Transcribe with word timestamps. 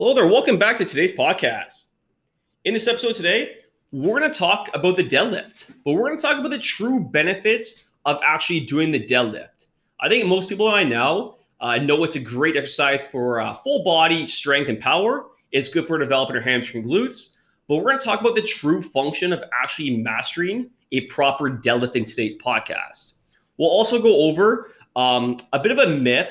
Hello 0.00 0.14
there. 0.14 0.28
Welcome 0.28 0.58
back 0.58 0.76
to 0.76 0.84
today's 0.84 1.10
podcast. 1.10 1.86
In 2.64 2.72
this 2.72 2.86
episode 2.86 3.16
today, 3.16 3.56
we're 3.90 4.20
going 4.20 4.30
to 4.30 4.38
talk 4.38 4.70
about 4.72 4.96
the 4.96 5.02
deadlift, 5.02 5.72
but 5.84 5.90
we're 5.90 6.04
going 6.04 6.16
to 6.16 6.22
talk 6.22 6.38
about 6.38 6.52
the 6.52 6.58
true 6.58 7.00
benefits 7.00 7.82
of 8.04 8.20
actually 8.24 8.60
doing 8.60 8.92
the 8.92 9.04
deadlift. 9.04 9.66
I 10.00 10.08
think 10.08 10.24
most 10.26 10.48
people 10.48 10.68
I 10.68 10.84
know 10.84 11.38
uh, 11.60 11.78
know 11.78 12.04
it's 12.04 12.14
a 12.14 12.20
great 12.20 12.56
exercise 12.56 13.02
for 13.02 13.40
uh, 13.40 13.56
full 13.56 13.82
body 13.82 14.24
strength 14.24 14.68
and 14.68 14.78
power. 14.78 15.26
It's 15.50 15.68
good 15.68 15.88
for 15.88 15.98
developing 15.98 16.34
your 16.34 16.44
hamstring 16.44 16.84
glutes, 16.84 17.34
but 17.66 17.78
we're 17.78 17.82
going 17.82 17.98
to 17.98 18.04
talk 18.04 18.20
about 18.20 18.36
the 18.36 18.42
true 18.42 18.80
function 18.80 19.32
of 19.32 19.42
actually 19.52 19.96
mastering 19.96 20.70
a 20.92 21.06
proper 21.06 21.50
deadlift 21.50 21.96
in 21.96 22.04
today's 22.04 22.36
podcast. 22.36 23.14
We'll 23.56 23.70
also 23.70 24.00
go 24.00 24.14
over 24.14 24.70
um, 24.94 25.38
a 25.52 25.58
bit 25.58 25.72
of 25.72 25.78
a 25.78 25.88
myth 25.88 26.30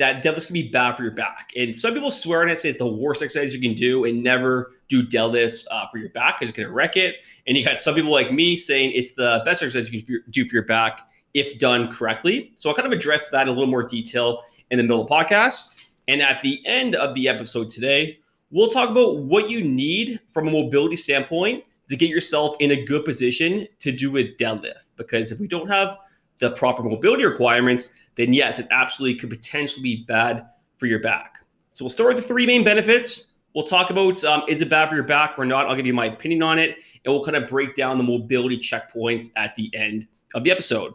that 0.00 0.24
deadlifts 0.24 0.46
can 0.46 0.54
be 0.54 0.70
bad 0.70 0.96
for 0.96 1.02
your 1.02 1.12
back. 1.12 1.52
And 1.54 1.78
some 1.78 1.92
people 1.92 2.10
swear 2.10 2.40
on 2.40 2.48
it, 2.48 2.58
say 2.58 2.70
it's 2.70 2.78
the 2.78 2.86
worst 2.86 3.22
exercise 3.22 3.54
you 3.54 3.60
can 3.60 3.74
do, 3.74 4.06
and 4.06 4.22
never 4.22 4.72
do 4.88 5.06
deadlifts 5.06 5.66
uh, 5.70 5.86
for 5.88 5.98
your 5.98 6.08
back 6.08 6.38
because 6.38 6.48
it's 6.48 6.56
going 6.56 6.66
to 6.66 6.72
wreck 6.72 6.96
it. 6.96 7.16
And 7.46 7.54
you 7.54 7.62
got 7.62 7.78
some 7.78 7.94
people 7.94 8.10
like 8.10 8.32
me 8.32 8.56
saying 8.56 8.92
it's 8.94 9.12
the 9.12 9.42
best 9.44 9.62
exercise 9.62 9.92
you 9.92 10.02
can 10.02 10.22
do 10.30 10.48
for 10.48 10.54
your 10.54 10.64
back 10.64 11.02
if 11.34 11.58
done 11.58 11.92
correctly. 11.92 12.50
So 12.56 12.70
I'll 12.70 12.74
kind 12.74 12.86
of 12.86 12.92
address 12.92 13.28
that 13.28 13.42
in 13.42 13.48
a 13.48 13.50
little 13.50 13.66
more 13.66 13.82
detail 13.82 14.42
in 14.70 14.78
the 14.78 14.84
middle 14.84 15.02
of 15.02 15.06
the 15.06 15.14
podcast. 15.14 15.68
And 16.08 16.22
at 16.22 16.40
the 16.40 16.66
end 16.66 16.96
of 16.96 17.14
the 17.14 17.28
episode 17.28 17.68
today, 17.68 18.20
we'll 18.50 18.70
talk 18.70 18.88
about 18.88 19.18
what 19.18 19.50
you 19.50 19.62
need 19.62 20.18
from 20.30 20.48
a 20.48 20.50
mobility 20.50 20.96
standpoint 20.96 21.62
to 21.90 21.96
get 21.96 22.08
yourself 22.08 22.56
in 22.58 22.70
a 22.70 22.84
good 22.86 23.04
position 23.04 23.68
to 23.80 23.92
do 23.92 24.16
a 24.16 24.32
deadlift. 24.36 24.88
Because 24.96 25.30
if 25.30 25.38
we 25.40 25.46
don't 25.46 25.68
have 25.68 25.98
the 26.38 26.52
proper 26.52 26.82
mobility 26.82 27.26
requirements, 27.26 27.90
then 28.16 28.32
yes, 28.32 28.58
it 28.58 28.66
absolutely 28.70 29.18
could 29.18 29.30
potentially 29.30 29.82
be 29.82 30.04
bad 30.04 30.46
for 30.78 30.86
your 30.86 31.00
back. 31.00 31.44
So 31.72 31.84
we'll 31.84 31.90
start 31.90 32.14
with 32.14 32.22
the 32.22 32.28
three 32.28 32.46
main 32.46 32.64
benefits. 32.64 33.28
We'll 33.54 33.66
talk 33.66 33.90
about 33.90 34.22
um, 34.24 34.42
is 34.48 34.60
it 34.60 34.68
bad 34.68 34.88
for 34.88 34.94
your 34.94 35.04
back 35.04 35.34
or 35.38 35.44
not. 35.44 35.66
I'll 35.66 35.76
give 35.76 35.86
you 35.86 35.94
my 35.94 36.06
opinion 36.06 36.42
on 36.42 36.58
it, 36.58 36.76
and 37.04 37.14
we'll 37.14 37.24
kind 37.24 37.36
of 37.36 37.48
break 37.48 37.74
down 37.74 37.98
the 37.98 38.04
mobility 38.04 38.58
checkpoints 38.58 39.30
at 39.36 39.54
the 39.56 39.70
end 39.74 40.06
of 40.34 40.44
the 40.44 40.50
episode. 40.50 40.94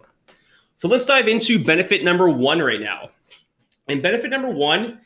So 0.78 0.88
let's 0.88 1.06
dive 1.06 1.28
into 1.28 1.64
benefit 1.64 2.04
number 2.04 2.30
one 2.30 2.62
right 2.62 2.82
now. 2.82 3.10
And 3.88 4.02
benefit 4.02 4.30
number 4.30 4.50
one, 4.50 5.02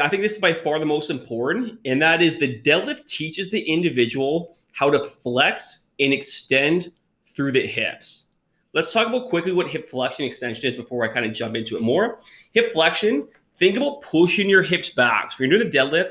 I 0.00 0.08
think 0.08 0.22
this 0.22 0.32
is 0.32 0.38
by 0.38 0.52
far 0.54 0.78
the 0.78 0.86
most 0.86 1.10
important, 1.10 1.78
and 1.84 2.00
that 2.00 2.22
is 2.22 2.38
the 2.38 2.60
deadlift 2.62 3.06
teaches 3.06 3.50
the 3.50 3.60
individual 3.60 4.56
how 4.72 4.90
to 4.90 5.02
flex 5.02 5.84
and 6.00 6.12
extend 6.12 6.92
through 7.34 7.52
the 7.52 7.66
hips. 7.66 8.27
Let's 8.74 8.92
talk 8.92 9.08
about 9.08 9.28
quickly 9.28 9.52
what 9.52 9.68
hip 9.68 9.88
flexion 9.88 10.26
extension 10.26 10.66
is 10.66 10.76
before 10.76 11.02
I 11.02 11.08
kind 11.08 11.24
of 11.24 11.32
jump 11.32 11.56
into 11.56 11.76
it 11.76 11.82
more. 11.82 12.20
Hip 12.52 12.70
flexion, 12.70 13.26
think 13.58 13.78
about 13.78 14.02
pushing 14.02 14.48
your 14.48 14.62
hips 14.62 14.90
back. 14.90 15.32
So 15.32 15.36
when 15.38 15.50
you're 15.50 15.58
doing 15.58 15.70
the 15.70 15.78
deadlift, 15.78 16.10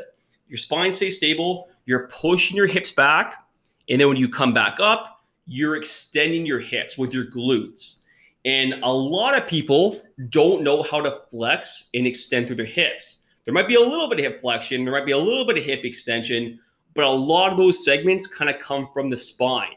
your 0.50 0.58
spine 0.58 0.92
stays 0.92 1.18
stable, 1.18 1.68
you're 1.86 2.08
pushing 2.08 2.58
your 2.58 2.66
hips 2.66 2.92
back, 2.92 3.46
and 3.90 4.02
then 4.02 4.08
when 4.08 4.18
you 4.18 4.28
come 4.28 4.56
back 4.56 4.80
up, 4.80 5.24
you're 5.46 5.76
extending 5.76 6.48
your 6.48 6.60
hips 6.60 6.98
with 6.98 7.14
your 7.14 7.26
glutes. 7.26 8.00
And 8.44 8.74
a 8.82 8.92
lot 8.92 9.38
of 9.38 9.48
people 9.48 10.02
don't 10.30 10.64
know 10.64 10.82
how 10.82 11.00
to 11.02 11.22
flex 11.30 11.90
and 11.94 12.08
extend 12.08 12.48
through 12.48 12.56
their 12.56 12.66
hips. 12.66 13.20
There 13.46 13.54
might 13.54 13.68
be 13.68 13.76
a 13.76 13.80
little 13.80 14.10
bit 14.10 14.20
of 14.20 14.26
hip 14.26 14.42
flexion, 14.42 14.84
there 14.84 14.94
might 14.94 15.06
be 15.06 15.12
a 15.12 15.18
little 15.18 15.46
bit 15.46 15.58
of 15.58 15.64
hip 15.64 15.86
extension, 15.86 16.60
but 16.96 17.04
a 17.04 17.10
lot 17.10 17.52
of 17.52 17.58
those 17.58 17.86
segments 17.86 18.26
kind 18.26 18.50
of 18.50 18.60
come 18.60 18.90
from 18.92 19.12
the 19.12 19.18
spine. 19.18 19.76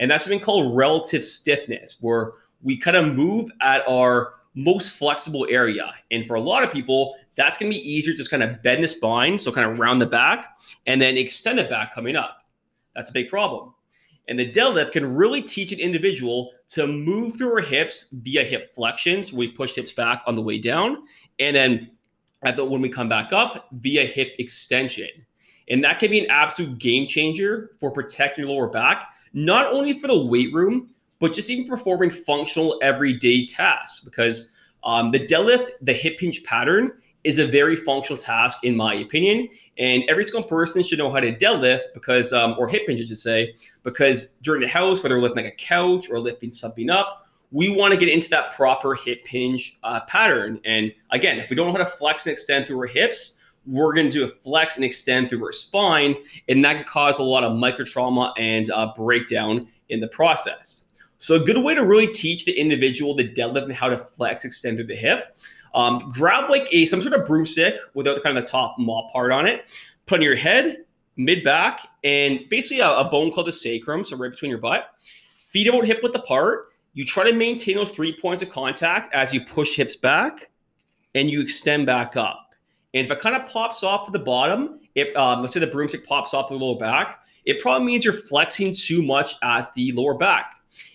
And 0.00 0.10
that's 0.10 0.24
something 0.24 0.40
called 0.40 0.74
relative 0.74 1.22
stiffness, 1.22 1.98
where 2.00 2.32
we 2.62 2.76
kind 2.76 2.96
of 2.96 3.14
move 3.14 3.50
at 3.60 3.86
our 3.86 4.34
most 4.54 4.94
flexible 4.94 5.46
area. 5.48 5.94
And 6.10 6.26
for 6.26 6.34
a 6.34 6.40
lot 6.40 6.64
of 6.64 6.72
people, 6.72 7.14
that's 7.36 7.56
going 7.56 7.70
to 7.70 7.78
be 7.78 7.88
easier 7.88 8.12
to 8.12 8.16
just 8.16 8.30
kind 8.30 8.42
of 8.42 8.62
bend 8.62 8.82
the 8.82 8.88
spine, 8.88 9.38
so 9.38 9.52
kind 9.52 9.70
of 9.70 9.78
round 9.78 10.00
the 10.00 10.06
back, 10.06 10.58
and 10.86 11.00
then 11.00 11.16
extend 11.16 11.58
the 11.58 11.64
back 11.64 11.94
coming 11.94 12.16
up. 12.16 12.38
That's 12.96 13.10
a 13.10 13.12
big 13.12 13.28
problem. 13.28 13.74
And 14.26 14.38
the 14.38 14.50
deadlift 14.50 14.92
can 14.92 15.14
really 15.14 15.42
teach 15.42 15.70
an 15.72 15.78
individual 15.78 16.52
to 16.70 16.86
move 16.86 17.36
through 17.36 17.52
our 17.52 17.60
hips 17.60 18.08
via 18.12 18.44
hip 18.44 18.74
flexions. 18.74 19.32
We 19.32 19.48
push 19.48 19.74
hips 19.74 19.92
back 19.92 20.22
on 20.26 20.34
the 20.34 20.42
way 20.42 20.58
down, 20.58 21.04
and 21.38 21.54
then 21.54 21.90
at 22.42 22.56
the, 22.56 22.64
when 22.64 22.80
we 22.80 22.88
come 22.88 23.08
back 23.08 23.32
up 23.32 23.68
via 23.72 24.04
hip 24.04 24.32
extension. 24.38 25.08
And 25.68 25.84
that 25.84 25.98
can 25.98 26.10
be 26.10 26.20
an 26.20 26.30
absolute 26.30 26.78
game 26.78 27.06
changer 27.06 27.70
for 27.78 27.92
protecting 27.92 28.46
your 28.46 28.54
lower 28.54 28.68
back 28.68 29.08
not 29.32 29.72
only 29.72 29.98
for 29.98 30.06
the 30.06 30.24
weight 30.26 30.52
room, 30.52 30.90
but 31.18 31.32
just 31.32 31.50
even 31.50 31.66
performing 31.66 32.10
functional 32.10 32.78
everyday 32.82 33.46
tasks. 33.46 34.00
Because 34.00 34.52
um, 34.84 35.10
the 35.10 35.20
deadlift, 35.20 35.72
the 35.82 35.92
hip 35.92 36.18
hinge 36.18 36.42
pattern, 36.44 36.92
is 37.22 37.38
a 37.38 37.46
very 37.46 37.76
functional 37.76 38.20
task 38.20 38.64
in 38.64 38.74
my 38.74 38.94
opinion. 38.94 39.48
And 39.78 40.04
every 40.08 40.24
single 40.24 40.42
person 40.42 40.82
should 40.82 40.98
know 40.98 41.10
how 41.10 41.20
to 41.20 41.36
deadlift 41.36 41.92
because, 41.94 42.32
um, 42.32 42.56
or 42.58 42.66
hip 42.68 42.82
hinge, 42.86 43.00
I 43.00 43.04
should 43.04 43.18
say, 43.18 43.54
because 43.82 44.34
during 44.42 44.62
the 44.62 44.68
house, 44.68 45.02
whether 45.02 45.16
we're 45.16 45.22
lifting 45.22 45.44
like 45.44 45.52
a 45.52 45.56
couch 45.56 46.08
or 46.10 46.18
lifting 46.18 46.50
something 46.50 46.88
up, 46.88 47.28
we 47.52 47.68
want 47.68 47.92
to 47.92 47.98
get 47.98 48.08
into 48.08 48.30
that 48.30 48.54
proper 48.54 48.94
hip 48.94 49.26
hinge 49.26 49.78
uh, 49.82 50.00
pattern. 50.02 50.60
And 50.64 50.94
again, 51.10 51.38
if 51.38 51.50
we 51.50 51.56
don't 51.56 51.66
know 51.66 51.72
how 51.72 51.78
to 51.78 51.90
flex 51.90 52.26
and 52.26 52.32
extend 52.32 52.66
through 52.66 52.78
our 52.78 52.86
hips, 52.86 53.34
we're 53.66 53.92
going 53.92 54.08
to 54.08 54.12
do 54.12 54.24
a 54.24 54.28
flex 54.28 54.76
and 54.76 54.84
extend 54.84 55.28
through 55.28 55.44
her 55.44 55.52
spine, 55.52 56.16
and 56.48 56.64
that 56.64 56.76
can 56.76 56.84
cause 56.84 57.18
a 57.18 57.22
lot 57.22 57.44
of 57.44 57.56
micro 57.56 57.84
trauma 57.84 58.32
and 58.38 58.70
uh, 58.70 58.92
breakdown 58.96 59.68
in 59.88 60.00
the 60.00 60.08
process. 60.08 60.84
So, 61.18 61.34
a 61.34 61.40
good 61.40 61.62
way 61.62 61.74
to 61.74 61.84
really 61.84 62.06
teach 62.06 62.44
the 62.44 62.52
individual 62.52 63.14
the 63.14 63.28
deadlift 63.28 63.64
and 63.64 63.72
how 63.72 63.88
to 63.90 63.98
flex, 63.98 64.44
extend 64.44 64.78
through 64.78 64.86
the 64.86 64.96
hip. 64.96 65.36
Um, 65.74 66.10
grab 66.12 66.50
like 66.50 66.66
a 66.72 66.84
some 66.86 67.02
sort 67.02 67.14
of 67.14 67.26
broomstick 67.26 67.74
without 67.94 68.14
the 68.14 68.20
kind 68.20 68.36
of 68.36 68.44
the 68.44 68.50
top 68.50 68.76
mop 68.78 69.12
part 69.12 69.30
on 69.30 69.46
it. 69.46 69.70
Put 70.06 70.16
on 70.16 70.22
your 70.22 70.34
head, 70.34 70.84
mid 71.16 71.44
back, 71.44 71.86
and 72.02 72.48
basically 72.48 72.80
a, 72.80 72.90
a 72.90 73.04
bone 73.04 73.30
called 73.30 73.46
the 73.46 73.52
sacrum, 73.52 74.02
so 74.04 74.16
right 74.16 74.30
between 74.30 74.50
your 74.50 74.58
butt. 74.58 74.90
Feet 75.48 75.68
about 75.68 75.84
hip 75.84 76.00
width 76.02 76.14
apart. 76.14 76.68
You 76.94 77.04
try 77.04 77.28
to 77.28 77.36
maintain 77.36 77.76
those 77.76 77.90
three 77.90 78.18
points 78.18 78.42
of 78.42 78.50
contact 78.50 79.14
as 79.14 79.32
you 79.32 79.44
push 79.44 79.76
hips 79.76 79.96
back, 79.96 80.48
and 81.14 81.30
you 81.30 81.40
extend 81.40 81.86
back 81.86 82.16
up. 82.16 82.39
And 82.94 83.04
if 83.04 83.10
it 83.10 83.20
kind 83.20 83.36
of 83.36 83.48
pops 83.48 83.82
off 83.82 84.06
at 84.06 84.12
the 84.12 84.18
bottom, 84.18 84.80
it 84.94 85.16
um, 85.16 85.40
let's 85.40 85.54
say 85.54 85.60
the 85.60 85.66
broomstick 85.66 86.06
pops 86.06 86.34
off 86.34 86.48
the 86.48 86.54
lower 86.54 86.78
back, 86.78 87.20
it 87.44 87.60
probably 87.60 87.86
means 87.86 88.04
you're 88.04 88.12
flexing 88.14 88.74
too 88.74 89.02
much 89.02 89.34
at 89.42 89.72
the 89.74 89.92
lower 89.92 90.14
back. 90.14 90.54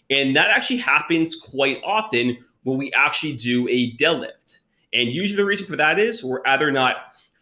And 0.09 0.35
that 0.35 0.49
actually 0.49 0.77
happens 0.77 1.35
quite 1.35 1.81
often 1.83 2.37
when 2.63 2.77
we 2.77 2.91
actually 2.93 3.35
do 3.35 3.67
a 3.69 3.95
deadlift. 3.97 4.59
And 4.93 5.11
usually 5.11 5.37
the 5.37 5.45
reason 5.45 5.65
for 5.65 5.75
that 5.75 5.99
is 5.99 6.23
we're 6.23 6.45
either 6.45 6.71
not 6.71 6.97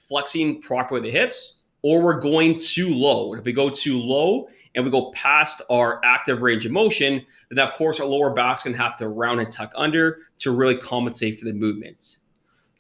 flexing 0.08 0.62
properly 0.62 1.02
the 1.02 1.12
hips 1.12 1.58
or 1.82 2.02
we're 2.02 2.20
going 2.20 2.58
too 2.58 2.94
low. 2.94 3.32
And 3.32 3.40
if 3.40 3.46
we 3.46 3.52
go 3.52 3.70
too 3.70 4.00
low 4.00 4.48
and 4.76 4.84
we 4.84 4.92
go 4.92 5.12
past 5.12 5.62
our 5.70 6.02
active 6.04 6.42
range 6.42 6.66
of 6.66 6.72
motion, 6.72 7.26
then 7.52 7.68
of 7.68 7.74
course 7.74 8.00
our 8.00 8.08
lower 8.08 8.34
back's 8.34 8.64
gonna 8.64 8.78
have 8.78 8.96
to 8.98 9.10
round 9.10 9.40
and 9.40 9.52
tuck 9.52 9.72
under 9.76 10.20
to 10.40 10.52
really 10.52 10.78
compensate 10.78 11.40
for 11.40 11.46
the 11.46 11.54
movements. 11.54 12.20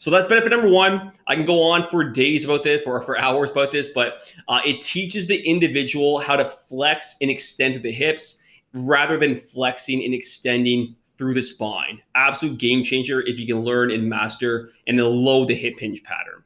So 0.03 0.11
that's 0.11 0.25
benefit 0.25 0.49
number 0.49 0.67
one. 0.67 1.13
I 1.27 1.35
can 1.35 1.45
go 1.45 1.61
on 1.61 1.89
for 1.89 2.03
days 2.03 2.43
about 2.43 2.61
this 2.61 2.81
or 2.85 3.01
for 3.03 3.17
hours 3.17 3.51
about 3.51 3.71
this, 3.71 3.87
but 3.87 4.23
uh, 4.49 4.59
it 4.65 4.81
teaches 4.81 5.27
the 5.27 5.41
individual 5.49 6.19
how 6.19 6.35
to 6.35 6.43
flex 6.43 7.15
and 7.21 7.31
extend 7.31 7.81
the 7.81 7.89
hips 7.89 8.39
rather 8.73 9.15
than 9.15 9.39
flexing 9.39 10.03
and 10.03 10.13
extending 10.13 10.93
through 11.17 11.35
the 11.35 11.41
spine. 11.41 12.01
Absolute 12.15 12.57
game 12.57 12.83
changer 12.83 13.21
if 13.21 13.39
you 13.39 13.47
can 13.47 13.61
learn 13.61 13.91
and 13.91 14.09
master 14.09 14.71
and 14.87 14.99
then 14.99 15.05
load 15.05 15.47
the 15.47 15.55
hip 15.55 15.79
hinge 15.79 16.03
pattern. 16.03 16.43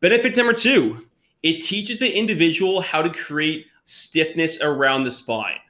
Benefit 0.00 0.36
number 0.36 0.52
two, 0.52 1.06
it 1.44 1.60
teaches 1.60 2.00
the 2.00 2.12
individual 2.12 2.80
how 2.80 3.02
to 3.02 3.10
create 3.10 3.66
stiffness 3.84 4.60
around 4.62 5.04
the 5.04 5.12
spine. 5.12 5.60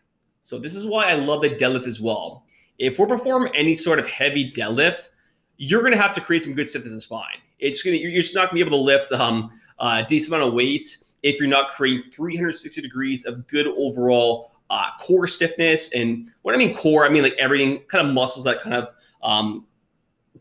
So 0.43 0.59
this 0.59 0.75
is 0.75 0.87
why 0.87 1.11
I 1.11 1.17
love 1.17 1.43
the 1.43 1.51
deadlift 1.51 1.87
as 1.87 2.01
well. 2.01 2.47
If 2.79 2.99
we're 2.99 3.07
performing 3.07 3.55
any 3.55 3.75
sort 3.75 3.99
of 3.99 4.07
heavy 4.07 4.51
deadlift, 4.51 5.11
you're 5.59 5.81
going 5.81 5.93
to 5.93 5.99
have 5.99 6.13
to 6.13 6.21
create 6.21 6.43
some 6.43 6.55
good 6.55 6.69
stiffness 6.69 6.93
in 6.93 7.01
spine. 7.01 7.37
It's 7.59 7.83
going 7.83 7.97
to 7.97 8.03
you're 8.03 8.23
just 8.23 8.35
not 8.35 8.51
going 8.51 8.59
to 8.61 8.65
be 8.65 8.69
able 8.69 8.79
to 8.79 8.83
lift 8.83 9.13
um, 9.13 9.51
a 9.81 10.05
decent 10.09 10.33
amount 10.33 10.49
of 10.49 10.55
weight 10.55 10.97
if 11.23 11.39
you're 11.41 11.49
not 11.49 11.71
creating 11.71 12.11
360 12.11 12.81
degrees 12.81 13.27
of 13.27 13.47
good 13.49 13.67
overall 13.67 14.53
uh, 14.71 14.91
core 15.01 15.27
stiffness. 15.27 15.93
And 15.93 16.31
what 16.43 16.55
I 16.55 16.59
mean 16.59 16.75
core, 16.75 17.05
I 17.05 17.09
mean 17.09 17.23
like 17.23 17.35
everything, 17.39 17.81
kind 17.89 18.07
of 18.07 18.15
muscles 18.15 18.45
that 18.45 18.61
kind 18.61 18.75
of 18.75 18.89
um, 19.23 19.67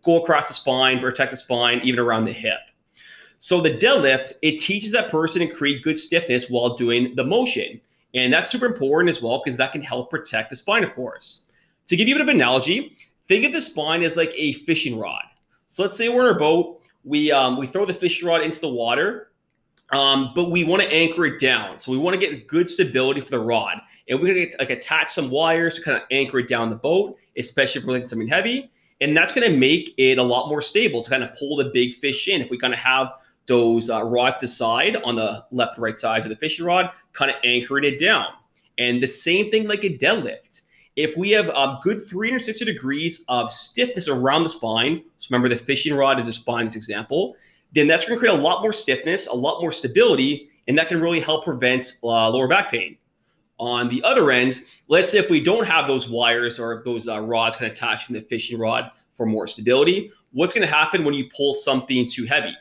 go 0.04 0.22
across 0.22 0.48
the 0.48 0.54
spine, 0.54 1.00
protect 1.00 1.32
the 1.32 1.38
spine, 1.38 1.82
even 1.84 2.00
around 2.00 2.26
the 2.26 2.34
hip. 2.34 2.60
So 3.40 3.62
the 3.62 3.72
deadlift, 3.72 4.34
it 4.42 4.58
teaches 4.58 4.92
that 4.92 5.10
person 5.10 5.42
to 5.42 5.48
create 5.48 5.84
good 5.84 5.98
stiffness 5.98 6.50
while 6.50 6.76
doing 6.76 7.16
the 7.16 7.24
motion. 7.24 7.80
And 8.14 8.34
that's 8.34 8.50
super 8.50 8.66
important 8.66 9.10
as 9.10 9.22
well 9.22 9.42
because 9.44 9.58
that 9.58 9.72
can 9.72 9.82
help 9.82 10.10
protect 10.10 10.50
the 10.50 10.56
spine, 10.56 10.84
of 10.84 10.94
course. 10.96 11.44
To 11.88 11.96
give 11.96 12.08
you 12.08 12.16
a 12.16 12.18
bit 12.18 12.24
of 12.24 12.30
an 12.30 12.36
analogy, 12.36 12.98
Think 13.28 13.46
of 13.46 13.52
the 13.52 13.62
spine 13.62 14.04
as 14.04 14.16
like 14.16 14.34
a 14.36 14.54
fishing 14.54 14.98
rod. 14.98 15.24
So 15.68 15.84
let's 15.84 15.98
say 15.98 16.10
we're 16.10 16.30
in 16.30 16.36
a 16.36 16.40
boat, 16.40 16.82
we 17.04 17.32
um, 17.32 17.58
we 17.58 17.68
throw 17.68 17.86
the 17.86 17.94
fishing 17.94 18.28
rod 18.28 18.42
into 18.42 18.60
the 18.60 18.70
water, 18.70 19.32
um, 19.92 20.32
but 20.34 20.50
we 20.50 20.64
want 20.64 20.82
to 20.82 20.92
anchor 20.92 21.26
it 21.26 21.40
down. 21.40 21.78
So 21.78 21.92
we 21.92 21.98
want 21.98 22.20
to 22.20 22.20
get 22.20 22.48
good 22.48 22.70
stability 22.70 23.22
for 23.22 23.32
the 23.32 23.40
rod, 23.40 23.78
and 24.10 24.20
we're 24.20 24.28
gonna 24.28 24.48
like 24.60 24.70
attach 24.70 25.12
some 25.12 25.30
wires 25.30 25.76
to 25.76 25.82
kind 25.82 25.98
of 25.98 26.04
anchor 26.12 26.40
it 26.40 26.48
down 26.48 26.70
the 26.70 26.76
boat, 26.76 27.18
especially 27.38 27.82
if 27.82 27.88
we're 27.88 27.94
lifting 27.94 28.10
something 28.10 28.28
heavy. 28.28 28.72
And 29.00 29.16
that's 29.16 29.32
to 29.32 29.50
make 29.50 29.94
it 29.98 30.18
a 30.18 30.24
lot 30.24 30.50
more 30.50 30.62
stable 30.62 31.04
to 31.04 31.10
kind 31.10 31.24
of 31.24 31.36
pull 31.36 31.56
the 31.58 31.66
big 31.66 31.96
fish 31.96 32.28
in 32.28 32.42
if 32.42 32.50
we 32.50 32.58
kind 32.58 32.74
of 32.74 32.80
have 32.80 33.14
those 33.46 33.90
uh, 33.90 34.04
rods 34.04 34.38
to 34.38 34.48
side 34.48 34.96
on 34.98 35.16
the 35.16 35.46
left 35.52 35.78
right 35.78 35.96
sides 35.96 36.26
of 36.26 36.30
the 36.30 36.36
fishing 36.36 36.66
rod, 36.66 36.90
kind 37.14 37.32
of 37.32 37.38
anchoring 37.44 37.84
it 37.84 38.00
down. 38.00 38.26
And 38.78 39.02
the 39.02 39.08
same 39.08 39.52
thing 39.52 39.68
like 39.68 39.84
a 39.84 39.98
deadlift. 39.98 40.62
If 40.98 41.16
we 41.16 41.30
have 41.32 41.50
a 41.50 41.80
good 41.84 42.08
360 42.08 42.66
degrees 42.66 43.24
of 43.30 43.52
stiffness 43.52 44.08
around 44.08 44.42
the 44.42 44.50
spine, 44.50 45.04
so 45.20 45.28
remember 45.30 45.48
the 45.48 45.64
fishing 45.64 45.94
rod 45.94 46.20
is 46.20 46.28
a 46.28 46.34
spine 46.34 46.66
this 46.66 46.76
example, 46.76 47.36
then 47.72 47.86
that's 47.86 48.04
going 48.04 48.16
to 48.16 48.20
create 48.20 48.38
a 48.38 48.42
lot 48.42 48.64
more 48.64 48.74
stiffness, 48.74 49.28
a 49.28 49.34
lot 49.34 49.62
more 49.62 49.72
stability, 49.72 50.50
and 50.68 50.76
that 50.76 50.88
can 50.88 51.00
really 51.00 51.20
help 51.20 51.44
prevent 51.44 52.00
uh, 52.04 52.28
lower 52.32 52.48
back 52.48 52.72
pain. 52.72 52.98
On 53.60 53.90
the 53.90 54.04
other 54.04 54.32
end, 54.32 54.64
let's 54.88 55.12
say 55.12 55.20
if 55.20 55.30
we 55.30 55.40
don't 55.40 55.68
have 55.68 55.86
those 55.86 56.10
wires 56.10 56.60
or 56.60 56.82
those 56.84 57.08
uh, 57.08 57.22
rods 57.22 57.58
kind 57.58 57.70
of 57.70 57.78
attached 57.78 58.08
from 58.08 58.16
the 58.16 58.22
fishing 58.22 58.58
rod 58.58 58.90
for 59.14 59.28
more 59.28 59.46
stability, 59.46 60.12
what's 60.32 60.54
going 60.54 60.68
to 60.68 60.74
happen 60.74 61.06
when 61.06 61.14
you 61.14 61.30
pull 61.36 61.54
something 61.54 62.08
too 62.08 62.26
heavy? 62.26 62.56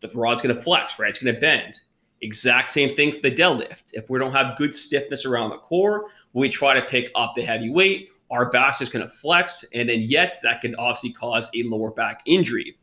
The 0.00 0.10
rod's 0.14 0.42
going 0.42 0.54
to 0.54 0.60
flex, 0.60 0.98
right? 0.98 1.08
It's 1.10 1.22
going 1.22 1.32
to 1.32 1.40
bend. 1.40 1.80
Exact 2.20 2.68
same 2.68 2.94
thing 2.94 3.12
for 3.12 3.20
the 3.20 3.30
deadlift. 3.30 3.92
If 3.92 4.10
we 4.10 4.18
don't 4.18 4.32
have 4.32 4.58
good 4.58 4.74
stiffness 4.74 5.24
around 5.24 5.50
the 5.50 5.58
core, 5.58 6.06
we 6.32 6.48
try 6.48 6.74
to 6.74 6.82
pick 6.82 7.10
up 7.14 7.34
the 7.36 7.42
heavy 7.42 7.70
weight, 7.70 8.10
our 8.30 8.50
back's 8.50 8.78
just 8.78 8.92
going 8.92 9.06
to 9.06 9.10
flex. 9.10 9.64
And 9.72 9.88
then, 9.88 10.02
yes, 10.02 10.40
that 10.40 10.60
can 10.60 10.74
obviously 10.76 11.12
cause 11.12 11.48
a 11.54 11.62
lower 11.62 11.90
back 11.90 12.22
injury. 12.26 12.76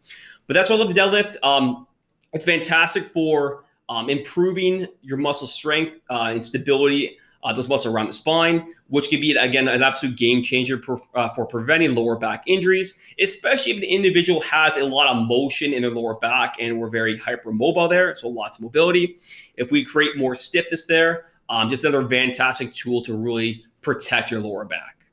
But 0.48 0.54
that's 0.54 0.70
why 0.70 0.76
I 0.76 0.80
love 0.80 0.94
the 0.94 1.00
deadlift. 1.00 1.36
Um, 1.44 1.88
it's 2.34 2.46
fantastic 2.46 3.08
for 3.08 3.66
um, 3.90 4.10
improving 4.10 4.88
your 5.02 5.18
muscle 5.18 5.48
strength 5.48 6.02
uh, 6.10 6.30
and 6.32 6.44
stability 6.44 7.18
uh, 7.46 7.54
those 7.54 7.70
muscles 7.70 7.94
around 7.94 8.08
the 8.08 8.14
spine, 8.14 8.74
which 8.88 9.08
can 9.10 9.22
be, 9.22 9.36
again, 9.36 9.68
an 9.68 9.84
absolute 9.84 10.18
game 10.18 10.42
changer 10.42 10.80
per, 10.80 10.98
uh, 11.14 11.30
for 11.30 11.46
preventing 11.46 11.94
lower 11.94 12.18
back 12.18 12.44
injuries, 12.48 12.96
especially 13.20 13.74
if 13.74 13.82
the 13.82 13.88
individual 13.88 14.42
has 14.42 14.78
a 14.78 14.84
lot 14.84 15.16
of 15.16 15.28
motion 15.28 15.72
in 15.72 15.84
their 15.84 15.92
lower 15.92 16.16
back 16.16 16.56
and 16.60 16.80
we're 16.80 16.90
very 16.90 17.18
hypermobile 17.18 17.88
there, 17.88 18.16
so 18.16 18.28
lots 18.28 18.58
of 18.58 18.64
mobility. 18.64 19.20
If 19.58 19.70
we 19.70 19.86
create 19.86 20.18
more 20.18 20.34
stiffness 20.34 20.88
there, 20.88 21.26
um, 21.48 21.70
just 21.70 21.84
another 21.84 22.10
fantastic 22.10 22.74
tool 22.74 23.04
to 23.04 23.16
really 23.16 23.64
protect 23.82 24.32
your 24.32 24.40
lower 24.40 24.66
back. 24.66 25.06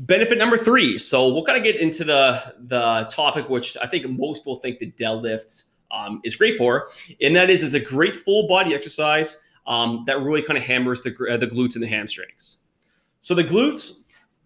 Benefit 0.00 0.36
number 0.36 0.58
three. 0.58 0.98
So 0.98 1.32
we'll 1.32 1.44
kind 1.44 1.56
of 1.56 1.64
get 1.64 1.76
into 1.76 2.04
the, 2.04 2.54
the 2.58 3.08
topic, 3.10 3.48
which 3.48 3.74
I 3.80 3.86
think 3.86 4.06
most 4.06 4.40
people 4.40 4.58
think 4.58 4.80
the 4.80 4.92
deadlift 4.92 5.64
um, 5.90 6.20
is 6.24 6.36
great 6.36 6.58
for, 6.58 6.88
and 7.22 7.34
that 7.36 7.48
is, 7.48 7.62
it's 7.62 7.72
a 7.72 7.80
great 7.80 8.14
full 8.14 8.46
body 8.46 8.74
exercise 8.74 9.41
um, 9.66 10.04
that 10.06 10.20
really 10.20 10.42
kind 10.42 10.58
of 10.58 10.64
hammers 10.64 11.02
the, 11.02 11.10
uh, 11.30 11.36
the 11.36 11.46
glutes 11.46 11.74
and 11.74 11.82
the 11.82 11.88
hamstrings. 11.88 12.58
So 13.20 13.34
the 13.34 13.44
glutes, 13.44 14.00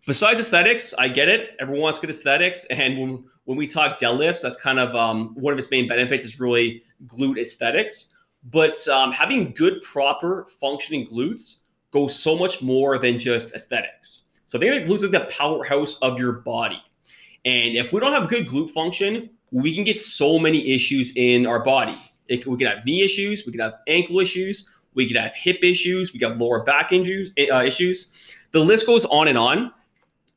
besides 0.07 0.41
aesthetics, 0.41 0.95
I 0.99 1.09
get 1.09 1.29
it. 1.29 1.57
Everyone 1.59 1.83
wants 1.83 1.99
good 1.99 2.11
aesthetics. 2.11 2.65
And 2.67 2.99
when, 2.99 3.25
when 3.45 3.57
we 3.57 3.67
talk 3.67 3.99
deadlifts, 3.99 4.43
that's 4.43 4.57
kind 4.57 4.79
of 4.79 4.95
um, 4.95 5.35
one 5.35 5.53
of 5.53 5.59
its 5.59 5.71
main 5.71 5.89
benefits 5.89 6.25
is 6.25 6.39
really 6.39 6.83
glute 7.07 7.39
aesthetics. 7.39 8.09
But 8.51 8.87
um, 8.89 9.13
having 9.13 9.53
good, 9.53 9.83
proper 9.83 10.47
functioning 10.61 11.09
glutes 11.09 11.61
goes 11.91 12.15
so 12.15 12.37
much 12.37 12.62
more 12.62 12.99
than 12.99 13.19
just 13.19 13.55
aesthetics. 13.55 14.23
So 14.47 14.59
think 14.59 14.83
of 14.83 14.89
glutes 14.89 15.03
like 15.03 15.11
the 15.11 15.33
powerhouse 15.33 15.97
of 16.03 16.19
your 16.19 16.33
body. 16.33 16.81
And 17.45 17.77
if 17.77 17.93
we 17.93 18.01
don't 18.01 18.12
have 18.12 18.29
good 18.29 18.47
glute 18.47 18.71
function, 18.71 19.31
we 19.51 19.75
can 19.75 19.85
get 19.85 20.01
so 20.01 20.39
many 20.39 20.73
issues 20.73 21.12
in 21.17 21.47
our 21.47 21.61
body. 21.61 21.97
It, 22.29 22.47
we 22.47 22.57
can 22.59 22.67
have 22.67 22.85
knee 22.85 23.03
issues, 23.03 23.47
we 23.47 23.53
can 23.53 23.61
have 23.61 23.75
ankle 23.87 24.21
issues, 24.21 24.69
we 24.97 25.07
could 25.07 25.17
have 25.17 25.35
hip 25.35 25.63
issues. 25.63 26.13
We 26.13 26.19
got 26.19 26.39
lower 26.39 26.65
back 26.65 26.91
injuries, 26.91 27.33
uh, 27.39 27.63
issues. 27.63 28.35
The 28.51 28.61
list 28.61 28.87
goes 28.87 29.05
on 29.07 29.29
and 29.29 29.39
on. 29.39 29.73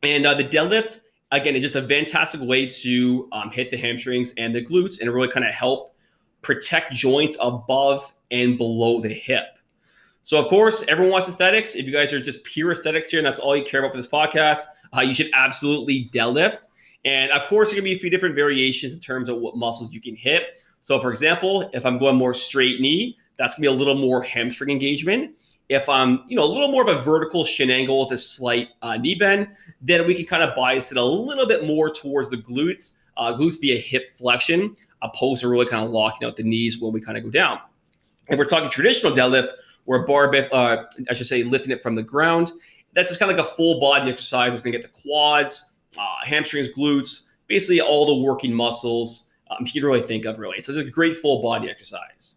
And 0.04 0.26
uh, 0.26 0.36
the 0.36 0.44
deadlift, 0.44 1.00
again, 1.32 1.56
is 1.56 1.64
just 1.64 1.76
a 1.76 1.88
fantastic 1.88 2.42
way 2.42 2.68
to 2.68 3.28
um, 3.32 3.50
hit 3.50 3.72
the 3.72 3.78
hamstrings 3.78 4.34
and 4.38 4.54
the 4.54 4.64
glutes 4.64 5.02
and 5.02 5.12
really 5.12 5.30
kind 5.30 5.46
of 5.46 5.54
help 5.54 5.96
protect 6.42 6.94
joints 6.94 7.38
above 7.42 8.14
and 8.32 8.58
below 8.58 9.02
the 9.02 9.10
hip. 9.10 9.46
So, 10.24 10.38
of 10.38 10.48
course, 10.48 10.84
everyone 10.88 11.14
wants 11.14 11.28
aesthetics. 11.28 11.76
If 11.76 11.86
you 11.88 11.94
guys 11.94 12.14
are 12.14 12.22
just 12.22 12.44
pure 12.44 12.72
aesthetics 12.72 13.10
here 13.10 13.20
and 13.20 13.26
that's 13.26 13.40
all 13.40 13.56
you 13.56 13.64
care 13.64 13.80
about 13.80 13.94
for 13.94 13.98
this 13.98 14.08
podcast, 14.08 14.64
uh, 14.96 15.02
you 15.02 15.14
should 15.14 15.30
absolutely 15.34 16.10
deadlift. 16.14 16.68
And 17.06 17.32
of 17.32 17.48
course, 17.48 17.70
there 17.70 17.76
can 17.76 17.84
be 17.84 17.94
a 17.94 18.00
few 18.00 18.10
different 18.10 18.36
variations 18.36 18.94
in 18.94 19.00
terms 19.00 19.30
of 19.30 19.38
what 19.38 19.56
muscles 19.56 19.94
you 19.94 20.02
can 20.02 20.16
hit. 20.16 20.62
So, 20.82 21.00
for 21.00 21.10
example, 21.10 21.70
if 21.74 21.86
I'm 21.86 21.98
going 21.98 22.16
more 22.16 22.34
straight 22.34 22.80
knee, 22.80 23.18
that's 23.40 23.56
gonna 23.56 23.62
be 23.62 23.68
a 23.68 23.72
little 23.72 23.96
more 23.96 24.22
hamstring 24.22 24.70
engagement. 24.70 25.32
If 25.70 25.88
I'm, 25.88 26.24
you 26.28 26.36
know, 26.36 26.44
a 26.44 26.52
little 26.52 26.68
more 26.68 26.88
of 26.88 26.90
a 26.90 27.02
vertical 27.02 27.46
shin 27.46 27.72
angle 27.72 28.02
with 28.02 28.14
a 28.14 28.18
slight 28.18 28.70
uh, 28.82 28.98
knee 28.98 29.16
bend, 29.16 29.48
then 29.82 30.06
we 30.06 30.14
can 30.14 30.26
kind 30.26 30.44
of 30.44 30.56
bias 30.56 30.92
it 30.92 30.98
a 30.98 31.04
little 31.04 31.48
bit 31.48 31.66
more 31.66 31.90
towards 31.90 32.30
the 32.30 32.38
glutes, 32.38 32.94
uh, 33.18 33.34
glutes 33.34 33.60
via 33.60 33.80
hip 33.80 34.14
flexion, 34.14 34.76
opposed 35.02 35.42
to 35.42 35.48
really 35.48 35.66
kind 35.66 35.84
of 35.84 35.92
locking 35.92 36.28
out 36.28 36.36
the 36.36 36.44
knees 36.44 36.80
when 36.80 36.92
we 36.92 37.00
kind 37.00 37.18
of 37.18 37.24
go 37.24 37.30
down. 37.30 37.60
If 38.28 38.38
we're 38.38 38.46
talking 38.46 38.70
traditional 38.70 39.12
deadlift, 39.12 39.50
where 39.86 40.06
bar, 40.06 40.32
uh, 40.36 40.84
I 41.10 41.14
should 41.14 41.26
say, 41.26 41.44
lifting 41.44 41.72
it 41.72 41.82
from 41.82 41.96
the 41.96 42.04
ground, 42.04 42.52
that's 42.94 43.10
just 43.10 43.20
kind 43.20 43.32
of 43.32 43.38
like 43.38 43.48
a 43.48 43.50
full 43.50 43.80
body 43.80 44.12
exercise. 44.12 44.54
It's 44.54 44.62
gonna 44.62 44.78
get 44.78 44.84
the 44.84 45.02
quads, 45.02 45.72
uh, 45.98 46.26
hamstrings, 46.26 46.68
glutes, 46.70 47.28
basically 47.48 47.82
all 47.82 48.06
the 48.06 48.16
working 48.16 48.54
muscles 48.54 49.30
um, 49.50 49.66
you 49.66 49.82
can 49.82 49.90
really 49.90 50.06
think 50.06 50.26
of, 50.26 50.38
really. 50.40 50.62
So 50.62 50.72
it's 50.72 50.82
a 50.82 50.90
great 50.90 51.16
full 51.16 51.42
body 51.42 51.70
exercise. 51.70 52.36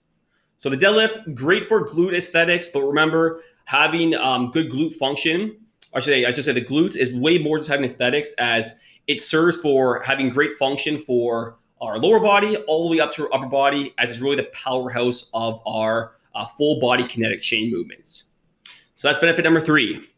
So 0.63 0.71
the 0.71 0.77
deadlift, 0.77 1.35
great 1.35 1.67
for 1.67 1.89
glute 1.89 2.15
aesthetics, 2.15 2.69
but 2.69 2.83
remember 2.83 3.41
having 3.65 4.15
um, 4.15 4.53
good 4.53 4.71
glute 4.71 4.95
function. 4.95 5.57
I 5.93 5.99
should 5.99 6.13
say, 6.13 6.25
I 6.25 6.31
should 6.31 6.45
say 6.45 6.53
the 6.53 6.65
glutes 6.65 6.97
is 6.97 7.13
way 7.13 7.37
more 7.37 7.59
just 7.59 7.69
having 7.69 7.85
aesthetics 7.85 8.33
as 8.39 8.77
it 9.09 9.21
serves 9.21 9.57
for 9.57 10.01
having 10.03 10.29
great 10.29 10.53
function 10.53 11.01
for 11.01 11.57
our 11.81 11.99
lower 11.99 12.21
body 12.21 12.59
all 12.69 12.89
the 12.89 12.95
way 12.95 13.01
up 13.01 13.11
to 13.15 13.25
our 13.25 13.35
upper 13.35 13.49
body 13.49 13.93
as 13.99 14.13
it's 14.13 14.21
really 14.21 14.37
the 14.37 14.49
powerhouse 14.53 15.31
of 15.35 15.61
our 15.67 16.13
uh, 16.37 16.47
full 16.57 16.79
body 16.79 17.09
kinetic 17.09 17.41
chain 17.41 17.69
movements. 17.69 18.27
So 18.95 19.09
that's 19.09 19.19
benefit 19.19 19.45
number 19.45 19.61
three. 19.61 20.09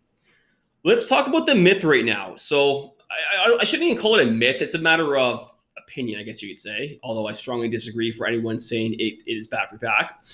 Let's 0.83 1.09
talk 1.09 1.27
about 1.27 1.47
the 1.47 1.55
myth 1.55 1.85
right 1.85 2.05
now. 2.05 2.37
So 2.37 2.97
I, 3.33 3.51
I, 3.51 3.57
I 3.63 3.65
shouldn't 3.65 3.89
even 3.89 4.03
call 4.03 4.17
it 4.17 4.29
a 4.29 4.31
myth. 4.31 4.61
It's 4.61 4.75
a 4.75 4.79
matter 4.79 5.17
of 5.17 5.54
opinion, 5.95 6.19
I 6.21 6.25
guess 6.25 6.43
you 6.43 6.49
could 6.49 6.59
say, 6.59 6.99
although 7.03 7.29
I 7.29 7.33
strongly 7.33 7.69
disagree 7.69 8.11
for 8.11 8.27
anyone 8.27 8.59
saying 8.59 8.95
it, 8.95 9.23
it 9.27 9.33
is 9.33 9.47
bad 9.47 9.69
for 9.69 9.77
your 9.77 9.81
back. 9.81 10.25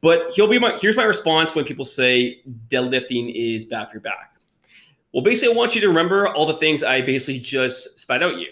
But 0.00 0.30
he'll 0.32 0.46
be 0.46 0.60
my 0.60 0.78
here's 0.78 0.96
my 0.96 1.04
response 1.04 1.56
when 1.56 1.64
people 1.64 1.84
say 1.84 2.40
deadlifting 2.68 3.32
is 3.34 3.64
bad 3.64 3.88
for 3.88 3.96
your 3.96 4.00
back. 4.00 4.36
Well, 5.12 5.24
basically, 5.24 5.54
I 5.54 5.56
want 5.56 5.74
you 5.74 5.80
to 5.80 5.88
remember 5.88 6.28
all 6.28 6.46
the 6.46 6.56
things 6.58 6.84
I 6.84 7.00
basically 7.00 7.40
just 7.40 7.98
spat 7.98 8.22
out 8.22 8.36
you. 8.36 8.46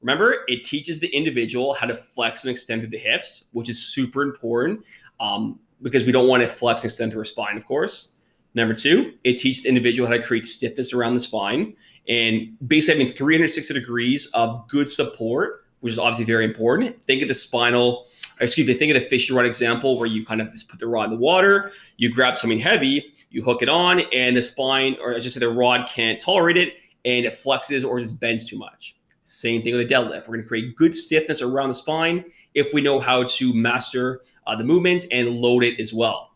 Remember, 0.00 0.44
it 0.46 0.62
teaches 0.62 1.00
the 1.00 1.08
individual 1.08 1.74
how 1.74 1.86
to 1.86 1.94
flex 1.94 2.44
and 2.44 2.50
extend 2.50 2.82
to 2.82 2.88
the 2.88 2.98
hips, 2.98 3.44
which 3.52 3.68
is 3.68 3.84
super 3.84 4.22
important 4.22 4.84
um, 5.18 5.58
because 5.80 6.04
we 6.04 6.12
don't 6.12 6.28
want 6.28 6.42
to 6.42 6.48
flex 6.48 6.82
and 6.82 6.90
extend 6.90 7.12
to 7.12 7.18
our 7.18 7.24
spine, 7.24 7.56
of 7.56 7.66
course. 7.66 8.12
Number 8.54 8.74
two, 8.74 9.14
it 9.24 9.38
teaches 9.38 9.62
the 9.62 9.68
individual 9.68 10.06
how 10.06 10.14
to 10.16 10.22
create 10.22 10.44
stiffness 10.44 10.92
around 10.92 11.14
the 11.14 11.20
spine 11.20 11.74
and 12.08 12.56
basically 12.68 13.00
having 13.00 13.16
360 13.16 13.74
degrees 13.74 14.26
of 14.34 14.68
good 14.68 14.90
support 14.90 15.61
which 15.82 15.92
is 15.92 15.98
obviously 15.98 16.24
very 16.24 16.44
important. 16.44 17.04
Think 17.04 17.22
of 17.22 17.28
the 17.28 17.34
spinal, 17.34 18.06
excuse 18.40 18.66
me, 18.66 18.74
think 18.74 18.94
of 18.94 19.02
the 19.02 19.08
fishing 19.08 19.36
rod 19.36 19.44
example 19.44 19.98
where 19.98 20.06
you 20.06 20.24
kind 20.24 20.40
of 20.40 20.50
just 20.52 20.68
put 20.68 20.78
the 20.78 20.86
rod 20.86 21.04
in 21.04 21.10
the 21.10 21.16
water, 21.16 21.72
you 21.96 22.10
grab 22.10 22.36
something 22.36 22.60
heavy, 22.60 23.12
you 23.30 23.42
hook 23.42 23.62
it 23.62 23.68
on, 23.68 24.00
and 24.12 24.36
the 24.36 24.42
spine, 24.42 24.96
or 25.02 25.14
I 25.14 25.18
just 25.18 25.34
say 25.34 25.40
the 25.40 25.50
rod 25.50 25.88
can't 25.88 26.20
tolerate 26.20 26.56
it, 26.56 26.74
and 27.04 27.26
it 27.26 27.34
flexes 27.34 27.84
or 27.86 27.98
just 27.98 28.20
bends 28.20 28.48
too 28.48 28.56
much. 28.56 28.94
Same 29.24 29.62
thing 29.62 29.74
with 29.74 29.88
the 29.88 29.94
deadlift. 29.94 30.22
We're 30.28 30.34
going 30.34 30.42
to 30.42 30.48
create 30.48 30.76
good 30.76 30.94
stiffness 30.94 31.42
around 31.42 31.68
the 31.68 31.74
spine 31.74 32.24
if 32.54 32.72
we 32.72 32.80
know 32.80 33.00
how 33.00 33.24
to 33.24 33.52
master 33.52 34.20
uh, 34.46 34.54
the 34.54 34.64
movement 34.64 35.06
and 35.10 35.28
load 35.28 35.64
it 35.64 35.80
as 35.80 35.92
well. 35.92 36.30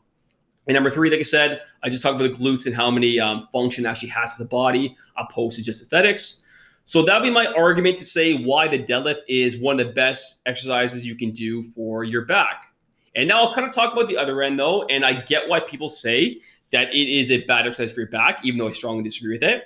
And 0.67 0.75
number 0.75 0.91
three, 0.91 1.09
like 1.09 1.21
I 1.21 1.23
said, 1.23 1.62
I 1.85 1.88
just 1.88 2.03
talked 2.03 2.21
about 2.21 2.33
the 2.33 2.45
glutes 2.45 2.67
and 2.67 2.75
how 2.75 2.91
many 2.91 3.21
um, 3.21 3.47
function 3.53 3.87
actually 3.87 4.09
has 4.09 4.33
to 4.35 4.38
the 4.43 4.49
body 4.49 4.97
opposed 5.17 5.57
to 5.59 5.62
just 5.62 5.83
aesthetics. 5.83 6.43
So 6.87 7.02
that'd 7.02 7.25
be 7.25 7.31
my 7.31 7.47
argument 7.47 7.99
to 7.99 8.05
say 8.05 8.35
why 8.35 8.69
the 8.69 8.78
deadlift 8.78 9.23
is 9.26 9.59
one 9.59 9.81
of 9.81 9.88
the 9.88 9.93
best 9.93 10.40
exercises 10.47 11.05
you 11.05 11.16
can 11.16 11.33
do 11.33 11.64
for 11.64 12.05
your 12.05 12.25
back. 12.25 12.73
And 13.16 13.26
now 13.26 13.43
I'll 13.43 13.52
kind 13.52 13.66
of 13.66 13.75
talk 13.75 13.93
about 13.93 14.07
the 14.07 14.16
other 14.16 14.40
end 14.40 14.57
though, 14.57 14.85
and 14.85 15.05
I 15.05 15.21
get 15.23 15.49
why 15.49 15.59
people 15.59 15.88
say 15.88 16.37
that 16.71 16.95
it 16.95 17.09
is 17.09 17.33
a 17.33 17.45
bad 17.45 17.66
exercise 17.66 17.93
for 17.93 18.02
your 18.02 18.11
back, 18.11 18.45
even 18.45 18.59
though 18.59 18.69
I 18.69 18.71
strongly 18.71 19.02
disagree 19.02 19.35
with 19.35 19.43
it. 19.43 19.64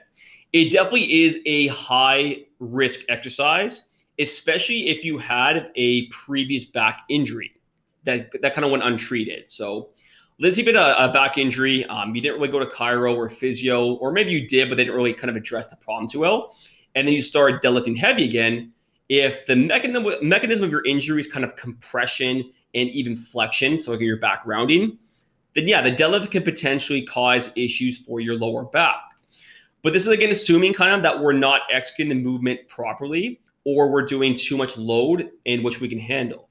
It 0.55 0.73
definitely 0.73 1.25
is 1.25 1.41
a 1.45 1.67
high 1.67 2.47
risk 2.59 3.01
exercise, 3.11 3.89
especially 4.19 4.89
if 4.89 5.05
you 5.05 5.19
had 5.19 5.71
a 5.77 6.07
previous 6.07 6.65
back 6.65 7.03
injury 7.11 7.53
that 8.05 8.31
that 8.41 8.55
kind 8.55 8.65
of 8.65 8.71
went 8.71 8.83
untreated. 8.83 9.47
So 9.47 9.91
let's 10.39 10.57
even 10.57 10.75
a, 10.75 10.95
a 10.99 11.13
back 11.13 11.37
injury. 11.37 11.85
Um, 11.85 12.15
you 12.15 12.23
didn't 12.23 12.37
really 12.37 12.49
go 12.49 12.61
to 12.61 12.67
chiro 12.67 13.15
or 13.15 13.29
physio, 13.29 13.93
or 13.97 14.11
maybe 14.11 14.31
you 14.31 14.49
did, 14.49 14.71
but 14.71 14.77
they 14.77 14.85
didn't 14.85 14.97
really 14.97 15.13
kind 15.13 15.29
of 15.29 15.37
address 15.37 15.69
the 15.69 15.77
problem 15.77 16.09
too 16.09 16.21
well 16.21 16.55
and 16.95 17.07
then 17.07 17.15
you 17.15 17.23
start 17.23 17.63
deadlifting 17.63 17.97
heavy 17.97 18.25
again, 18.25 18.73
if 19.09 19.47
the 19.47 19.57
mechanism 19.57 20.07
mechanism 20.23 20.65
of 20.65 20.71
your 20.71 20.85
injury 20.85 21.21
is 21.21 21.27
kind 21.27 21.45
of 21.45 21.57
compression 21.57 22.53
and 22.75 22.89
even 22.91 23.17
flexion, 23.17 23.77
so 23.77 23.93
like 23.93 24.01
your 24.01 24.19
back 24.19 24.43
rounding, 24.47 24.99
then 25.55 25.67
yeah, 25.67 25.83
the 25.83 25.91
deadlift 25.91 26.31
can 26.31 26.43
potentially 26.43 27.03
cause 27.03 27.51
issues 27.57 27.99
for 27.99 28.21
your 28.21 28.37
lower 28.37 28.65
back. 28.65 29.01
But 29.83 29.93
this 29.93 30.03
is 30.03 30.09
again 30.09 30.31
assuming 30.31 30.75
kind 30.75 30.95
of 30.95 31.03
that 31.03 31.21
we're 31.21 31.33
not 31.33 31.63
executing 31.73 32.17
the 32.17 32.23
movement 32.23 32.69
properly 32.69 33.41
or 33.65 33.91
we're 33.91 34.07
doing 34.07 34.35
too 34.35 34.57
much 34.57 34.77
load 34.77 35.31
in 35.45 35.63
which 35.63 35.81
we 35.81 35.89
can 35.89 35.99
handle. 35.99 36.49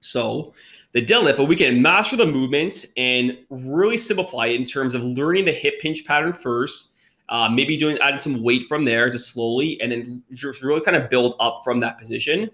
So 0.00 0.54
the 0.92 1.04
deadlift, 1.04 1.46
we 1.46 1.56
can 1.56 1.82
master 1.82 2.16
the 2.16 2.26
movement 2.26 2.86
and 2.96 3.38
really 3.50 3.96
simplify 3.96 4.46
it 4.46 4.56
in 4.60 4.64
terms 4.64 4.94
of 4.94 5.02
learning 5.02 5.44
the 5.44 5.52
hip 5.52 5.80
hinge 5.80 6.04
pattern 6.04 6.32
first, 6.32 6.92
uh, 7.28 7.48
maybe 7.48 7.76
doing 7.76 7.98
adding 7.98 8.18
some 8.18 8.42
weight 8.42 8.64
from 8.68 8.84
there 8.84 9.10
just 9.10 9.32
slowly, 9.32 9.80
and 9.80 9.92
then 9.92 10.22
just 10.32 10.62
really 10.62 10.80
kind 10.80 10.96
of 10.96 11.10
build 11.10 11.34
up 11.40 11.60
from 11.64 11.80
that 11.80 11.98
position. 11.98 12.50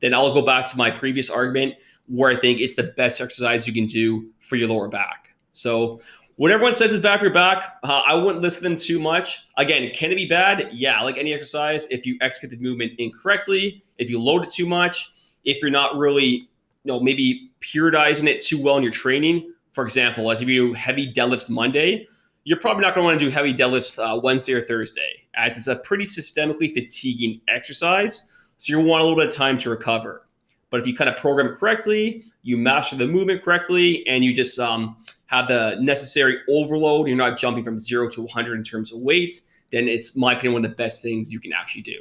Then 0.00 0.14
I'll 0.14 0.34
go 0.34 0.42
back 0.42 0.68
to 0.70 0.76
my 0.76 0.90
previous 0.90 1.30
argument 1.30 1.74
where 2.08 2.30
I 2.30 2.36
think 2.36 2.60
it's 2.60 2.74
the 2.74 2.92
best 2.96 3.20
exercise 3.20 3.66
you 3.66 3.72
can 3.72 3.86
do 3.86 4.30
for 4.38 4.56
your 4.56 4.68
lower 4.68 4.88
back. 4.88 5.30
So 5.52 6.00
what 6.36 6.50
everyone 6.50 6.74
says 6.74 6.92
is 6.92 7.00
bad 7.00 7.18
for 7.18 7.24
your 7.24 7.34
back, 7.34 7.78
uh, 7.82 8.02
I 8.06 8.14
wouldn't 8.14 8.42
listen 8.42 8.62
to 8.62 8.68
them 8.68 8.76
too 8.76 8.98
much. 8.98 9.46
Again, 9.56 9.90
can 9.94 10.12
it 10.12 10.16
be 10.16 10.28
bad? 10.28 10.68
Yeah, 10.70 11.00
like 11.00 11.16
any 11.16 11.32
exercise, 11.32 11.86
if 11.90 12.04
you 12.04 12.18
execute 12.20 12.50
the 12.50 12.58
movement 12.58 12.92
incorrectly, 12.98 13.82
if 13.98 14.10
you 14.10 14.20
load 14.20 14.44
it 14.44 14.50
too 14.50 14.66
much, 14.66 15.10
if 15.44 15.62
you're 15.62 15.70
not 15.70 15.96
really, 15.96 16.26
you 16.26 16.48
know, 16.84 17.00
maybe 17.00 17.50
periodizing 17.60 18.28
it 18.28 18.44
too 18.44 18.62
well 18.62 18.76
in 18.76 18.82
your 18.82 18.92
training. 18.92 19.52
For 19.72 19.82
example, 19.82 20.30
as 20.30 20.42
if 20.42 20.48
you 20.48 20.68
do 20.68 20.72
heavy 20.74 21.10
deadlifts 21.12 21.48
Monday, 21.48 22.06
you're 22.46 22.60
probably 22.60 22.82
not 22.82 22.94
going 22.94 23.02
to 23.02 23.08
want 23.08 23.18
to 23.18 23.24
do 23.24 23.28
heavy 23.28 23.52
deadlifts 23.52 23.98
uh, 23.98 24.20
Wednesday 24.20 24.52
or 24.52 24.62
Thursday, 24.62 25.24
as 25.34 25.56
it's 25.58 25.66
a 25.66 25.74
pretty 25.74 26.04
systemically 26.04 26.72
fatiguing 26.72 27.40
exercise. 27.48 28.22
So 28.58 28.70
you 28.70 28.78
want 28.78 29.02
a 29.02 29.04
little 29.04 29.18
bit 29.18 29.26
of 29.26 29.34
time 29.34 29.58
to 29.58 29.70
recover. 29.70 30.28
But 30.70 30.80
if 30.80 30.86
you 30.86 30.94
kind 30.94 31.10
of 31.10 31.16
program 31.16 31.56
correctly, 31.56 32.22
you 32.44 32.56
master 32.56 32.94
the 32.94 33.08
movement 33.08 33.42
correctly, 33.42 34.06
and 34.06 34.24
you 34.24 34.32
just 34.32 34.60
um, 34.60 34.96
have 35.26 35.48
the 35.48 35.76
necessary 35.80 36.38
overload, 36.48 37.08
you're 37.08 37.16
not 37.16 37.36
jumping 37.36 37.64
from 37.64 37.80
zero 37.80 38.08
to 38.10 38.20
100 38.20 38.54
in 38.54 38.62
terms 38.62 38.92
of 38.92 39.00
weight, 39.00 39.40
then 39.72 39.88
it's, 39.88 40.14
my 40.14 40.32
opinion, 40.32 40.52
one 40.52 40.64
of 40.64 40.70
the 40.70 40.76
best 40.76 41.02
things 41.02 41.32
you 41.32 41.40
can 41.40 41.52
actually 41.52 41.82
do. 41.82 42.00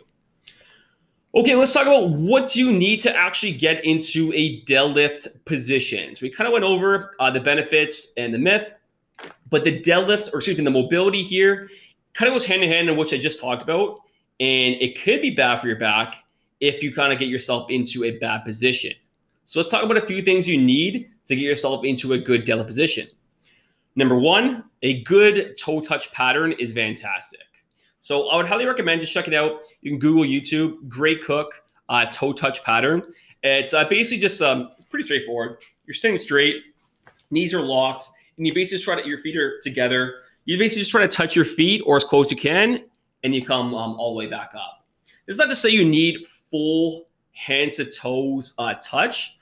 Okay, 1.34 1.56
let's 1.56 1.74
talk 1.74 1.88
about 1.88 2.10
what 2.12 2.52
do 2.52 2.60
you 2.60 2.72
need 2.72 3.00
to 3.00 3.18
actually 3.18 3.54
get 3.54 3.84
into 3.84 4.32
a 4.36 4.64
deadlift 4.66 5.28
position. 5.46 6.14
So 6.14 6.20
we 6.22 6.30
kind 6.30 6.48
of 6.48 6.54
went 6.54 6.66
over 6.66 7.16
uh, 7.20 7.32
the 7.32 7.42
benefits 7.42 8.14
and 8.16 8.32
the 8.32 8.40
myth, 8.40 8.68
but 9.50 9.64
the 9.64 9.82
deadlifts, 9.82 10.34
or 10.34 10.38
excuse 10.38 10.58
me, 10.58 10.64
the 10.64 10.72
mobility 10.72 11.24
here 11.24 11.70
kind 12.14 12.28
of 12.28 12.34
goes 12.36 12.46
hand 12.46 12.64
in 12.64 12.70
hand 12.70 12.90
in 12.90 12.96
which 12.96 13.14
I 13.14 13.18
just 13.18 13.40
talked 13.40 13.64
about. 13.64 14.02
And 14.40 14.76
it 14.76 15.02
could 15.02 15.22
be 15.22 15.32
bad 15.32 15.62
for 15.62 15.68
your 15.68 15.78
back 15.78 16.16
if 16.60 16.84
you 16.84 16.94
kind 16.94 17.14
of 17.14 17.20
get 17.20 17.30
yourself 17.30 17.70
into 17.70 18.04
a 18.04 18.18
bad 18.18 18.44
position. 18.44 18.94
So 19.46 19.60
let's 19.60 19.70
talk 19.70 19.84
about 19.84 19.98
a 19.98 20.06
few 20.06 20.22
things 20.22 20.48
you 20.48 20.62
need 20.62 21.10
to 21.26 21.36
get 21.36 21.44
yourself 21.44 21.86
into 21.86 22.14
a 22.14 22.18
good 22.18 22.46
deadlift 22.46 22.68
position. 22.68 23.08
Number 23.96 24.16
one, 24.16 24.66
a 24.82 25.04
good 25.04 25.56
toe 25.58 25.80
touch 25.80 26.12
pattern 26.12 26.52
is 26.54 26.74
fantastic. 26.74 27.40
So 28.00 28.28
I 28.30 28.38
would 28.38 28.48
highly 28.48 28.66
recommend 28.66 29.02
just 29.02 29.14
check 29.14 29.28
it 29.28 29.34
out. 29.34 29.62
You 29.82 29.92
can 29.92 30.00
Google 30.00 30.24
YouTube, 30.24 30.88
Gray 30.88 31.16
Cook 31.16 31.54
uh, 31.90 32.08
toe 32.12 32.34
touch 32.34 32.64
pattern. 32.64 33.04
It's 33.44 33.74
uh, 33.74 33.86
basically 33.86 34.20
just 34.20 34.42
um, 34.42 34.72
it's 34.76 34.86
pretty 34.86 35.04
straightforward. 35.04 35.58
You're 35.86 35.94
sitting 35.94 36.18
straight, 36.18 36.64
knees 37.32 37.54
are 37.54 37.62
locked, 37.62 38.10
and 38.38 38.46
you 38.46 38.54
basically 38.54 38.77
just 38.77 38.86
try 38.86 39.00
to 39.00 39.08
your 39.08 39.18
feet 39.18 39.38
are 39.38 39.60
together. 39.62 40.15
You 40.46 40.58
basically 40.58 40.82
just 40.82 40.92
try 40.92 41.01
to 41.01 41.08
touch 41.08 41.36
your 41.36 41.46
feet 41.46 41.82
or 41.86 41.96
as 41.96 42.04
close 42.04 42.27
as 42.27 42.32
you 42.32 42.38
can, 42.38 42.84
and 43.24 43.34
you 43.34 43.46
come 43.46 43.74
um, 43.74 43.96
all 44.00 44.13
the 44.13 44.18
way 44.18 44.27
back 44.27 44.51
up. 44.56 44.86
It's 45.27 45.38
not 45.38 45.48
to 45.48 45.56
say 45.56 45.70
you 45.70 45.84
need 45.84 46.25
full 46.51 47.08
hands 47.32 47.75
to 47.77 47.86
toes 47.86 48.54
uh, 48.58 48.75
touch, 48.82 49.38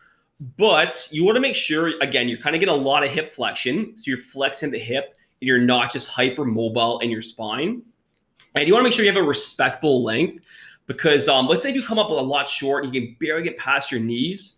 but 0.58 1.08
you 1.12 1.24
want 1.24 1.36
to 1.36 1.42
make 1.42 1.56
sure 1.56 1.94
again 2.02 2.28
you're 2.28 2.40
kind 2.40 2.56
of 2.56 2.60
getting 2.60 2.74
a 2.74 2.78
lot 2.78 3.04
of 3.04 3.12
hip 3.12 3.34
flexion, 3.34 3.98
so 3.98 4.04
you're 4.08 4.18
flexing 4.18 4.72
the 4.72 4.80
hip, 4.80 5.16
and 5.42 5.48
you're 5.48 5.60
not 5.60 5.92
just 5.92 6.08
hyper 6.08 6.46
mobile 6.46 7.00
in 7.00 7.10
your 7.10 7.22
spine. 7.22 7.82
And 8.56 8.68
you 8.68 8.74
want 8.74 8.84
to 8.84 8.90
make 8.90 8.94
sure 8.94 9.04
you 9.04 9.12
have 9.12 9.22
a 9.22 9.26
respectable 9.26 10.04
length 10.04 10.44
because 10.86 11.28
um, 11.28 11.48
let's 11.48 11.64
say 11.64 11.70
if 11.70 11.76
you 11.76 11.84
come 11.84 12.00
up 12.00 12.10
a 12.10 12.14
lot 12.14 12.48
short, 12.48 12.84
and 12.84 12.94
you 12.94 13.02
can 13.02 13.16
barely 13.20 13.44
get 13.44 13.58
past 13.58 13.92
your 13.92 14.00
knees. 14.00 14.58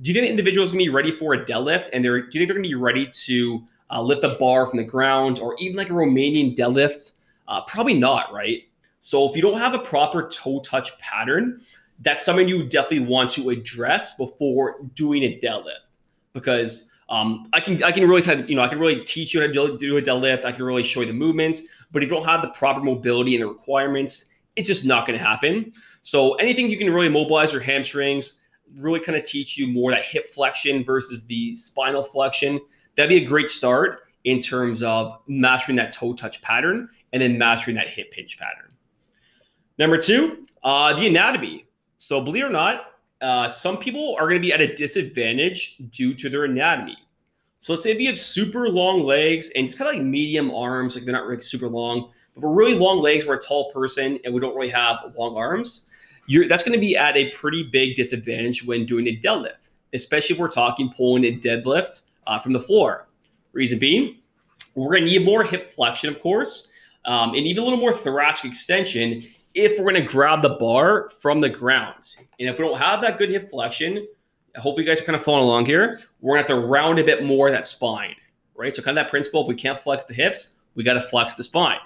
Do 0.00 0.10
you 0.10 0.14
think 0.14 0.26
the 0.26 0.30
individual 0.30 0.64
is 0.64 0.72
going 0.72 0.84
to 0.84 0.90
be 0.90 0.94
ready 0.94 1.12
for 1.12 1.34
a 1.34 1.44
deadlift? 1.44 1.90
And 1.92 2.04
they're, 2.04 2.22
do 2.22 2.26
you 2.32 2.40
think 2.40 2.48
they're 2.48 2.56
going 2.56 2.64
to 2.64 2.68
be 2.68 2.74
ready 2.74 3.06
to 3.06 3.62
uh, 3.90 4.00
lift 4.00 4.24
a 4.24 4.30
bar 4.30 4.66
from 4.68 4.78
the 4.78 4.84
ground 4.84 5.38
or 5.38 5.56
even 5.58 5.76
like 5.76 5.90
a 5.90 5.92
Romanian 5.92 6.56
deadlift? 6.56 7.12
Uh, 7.48 7.60
probably 7.62 7.94
not, 7.94 8.32
right? 8.32 8.62
So 9.00 9.28
if 9.28 9.36
you 9.36 9.42
don't 9.42 9.58
have 9.58 9.74
a 9.74 9.78
proper 9.78 10.28
toe 10.28 10.60
touch 10.60 10.98
pattern, 10.98 11.60
that's 12.00 12.24
something 12.24 12.48
you 12.48 12.64
definitely 12.64 13.06
want 13.06 13.30
to 13.32 13.50
address 13.50 14.14
before 14.14 14.82
doing 14.94 15.22
a 15.24 15.38
deadlift 15.40 15.84
because 16.32 16.90
um, 17.08 17.48
I 17.52 17.60
can 17.60 17.82
I 17.82 17.92
can 17.92 18.08
really 18.08 18.22
tell, 18.22 18.40
you 18.40 18.56
know 18.56 18.62
I 18.62 18.68
can 18.68 18.78
really 18.78 19.04
teach 19.04 19.34
you 19.34 19.40
how 19.40 19.46
to 19.46 19.78
do 19.78 19.96
a 19.98 20.02
deadlift. 20.02 20.44
I 20.44 20.52
can 20.52 20.64
really 20.64 20.82
show 20.82 21.00
you 21.00 21.06
the 21.06 21.12
movements, 21.12 21.62
but 21.92 22.02
if 22.02 22.10
you 22.10 22.16
don't 22.16 22.26
have 22.26 22.42
the 22.42 22.48
proper 22.48 22.80
mobility 22.80 23.34
and 23.36 23.42
the 23.42 23.48
requirements, 23.48 24.26
it's 24.56 24.66
just 24.66 24.84
not 24.84 25.06
going 25.06 25.18
to 25.18 25.24
happen. 25.24 25.72
So 26.02 26.34
anything 26.34 26.68
you 26.68 26.78
can 26.78 26.92
really 26.92 27.08
mobilize 27.08 27.52
your 27.52 27.60
hamstrings, 27.60 28.40
really 28.76 29.00
kind 29.00 29.16
of 29.16 29.24
teach 29.24 29.56
you 29.56 29.68
more 29.68 29.90
that 29.90 30.04
hip 30.04 30.28
flexion 30.28 30.84
versus 30.84 31.26
the 31.26 31.54
spinal 31.56 32.02
flexion. 32.02 32.60
That'd 32.96 33.08
be 33.08 33.24
a 33.24 33.26
great 33.26 33.48
start 33.48 34.00
in 34.24 34.40
terms 34.40 34.82
of 34.82 35.18
mastering 35.26 35.76
that 35.76 35.92
toe 35.92 36.14
touch 36.14 36.40
pattern 36.42 36.88
and 37.12 37.22
then 37.22 37.38
mastering 37.38 37.76
that 37.76 37.88
hip 37.88 38.12
hinge 38.14 38.38
pattern. 38.38 38.72
Number 39.78 39.98
two, 39.98 40.44
uh, 40.62 40.94
the 40.94 41.06
anatomy. 41.06 41.66
So 41.96 42.20
believe 42.20 42.44
it 42.44 42.46
or 42.46 42.50
not, 42.50 42.92
uh, 43.20 43.48
some 43.48 43.78
people 43.78 44.16
are 44.18 44.26
going 44.26 44.40
to 44.40 44.46
be 44.46 44.52
at 44.52 44.60
a 44.60 44.74
disadvantage 44.74 45.76
due 45.90 46.14
to 46.14 46.28
their 46.28 46.44
anatomy. 46.44 46.96
So 47.58 47.72
let's 47.72 47.82
say 47.82 47.90
if 47.90 47.98
you 47.98 48.08
have 48.08 48.18
super 48.18 48.68
long 48.68 49.04
legs 49.04 49.50
and 49.56 49.64
it's 49.64 49.74
kind 49.74 49.88
of 49.88 49.96
like 49.96 50.04
medium 50.04 50.50
arms, 50.50 50.94
like 50.94 51.04
they're 51.04 51.14
not 51.14 51.24
really 51.24 51.40
super 51.40 51.68
long, 51.68 52.10
but 52.34 52.42
for 52.42 52.52
really 52.52 52.74
long 52.74 53.00
legs, 53.00 53.26
we're 53.26 53.36
a 53.36 53.42
tall 53.42 53.72
person 53.72 54.18
and 54.24 54.34
we 54.34 54.40
don't 54.40 54.54
really 54.54 54.68
have 54.68 54.98
long 55.16 55.36
arms. 55.36 55.86
You're, 56.26 56.46
that's 56.46 56.62
going 56.62 56.74
to 56.74 56.80
be 56.80 56.96
at 56.96 57.16
a 57.16 57.30
pretty 57.30 57.62
big 57.62 57.94
disadvantage 57.94 58.64
when 58.64 58.84
doing 58.84 59.06
a 59.08 59.16
deadlift, 59.16 59.76
especially 59.94 60.34
if 60.34 60.40
we're 60.40 60.48
talking 60.48 60.92
pulling 60.94 61.24
a 61.24 61.38
deadlift 61.38 62.02
uh, 62.26 62.38
from 62.38 62.52
the 62.52 62.60
floor. 62.60 63.08
Reason 63.52 63.78
being, 63.78 64.18
we're 64.74 64.90
going 64.90 65.04
to 65.04 65.10
need 65.10 65.24
more 65.24 65.44
hip 65.44 65.70
flexion, 65.70 66.10
of 66.10 66.20
course, 66.20 66.70
um, 67.04 67.30
and 67.30 67.46
even 67.46 67.62
a 67.62 67.64
little 67.64 67.78
more 67.78 67.92
thoracic 67.92 68.50
extension 68.50 69.26
if 69.54 69.78
we're 69.78 69.92
going 69.92 70.02
to 70.02 70.08
grab 70.08 70.42
the 70.42 70.50
bar 70.50 71.10
from 71.20 71.40
the 71.40 71.48
ground. 71.48 72.16
And 72.40 72.48
if 72.48 72.58
we 72.58 72.64
don't 72.64 72.78
have 72.78 73.00
that 73.02 73.18
good 73.18 73.30
hip 73.30 73.50
flexion, 73.50 74.06
I 74.56 74.60
hope 74.60 74.78
you 74.78 74.84
guys 74.84 75.00
are 75.00 75.04
kind 75.04 75.16
of 75.16 75.22
following 75.22 75.44
along 75.44 75.66
here. 75.66 76.00
We're 76.20 76.34
going 76.34 76.46
to 76.46 76.52
have 76.52 76.62
to 76.62 76.66
round 76.66 76.98
a 76.98 77.04
bit 77.04 77.24
more 77.24 77.50
that 77.50 77.66
spine, 77.66 78.14
right? 78.56 78.74
So 78.74 78.82
kind 78.82 78.98
of 78.98 79.04
that 79.04 79.10
principle, 79.10 79.42
if 79.42 79.48
we 79.48 79.54
can't 79.54 79.78
flex 79.80 80.04
the 80.04 80.14
hips, 80.14 80.56
we 80.74 80.82
got 80.82 80.94
to 80.94 81.02
flex 81.02 81.34
the 81.34 81.44
spine. 81.44 81.78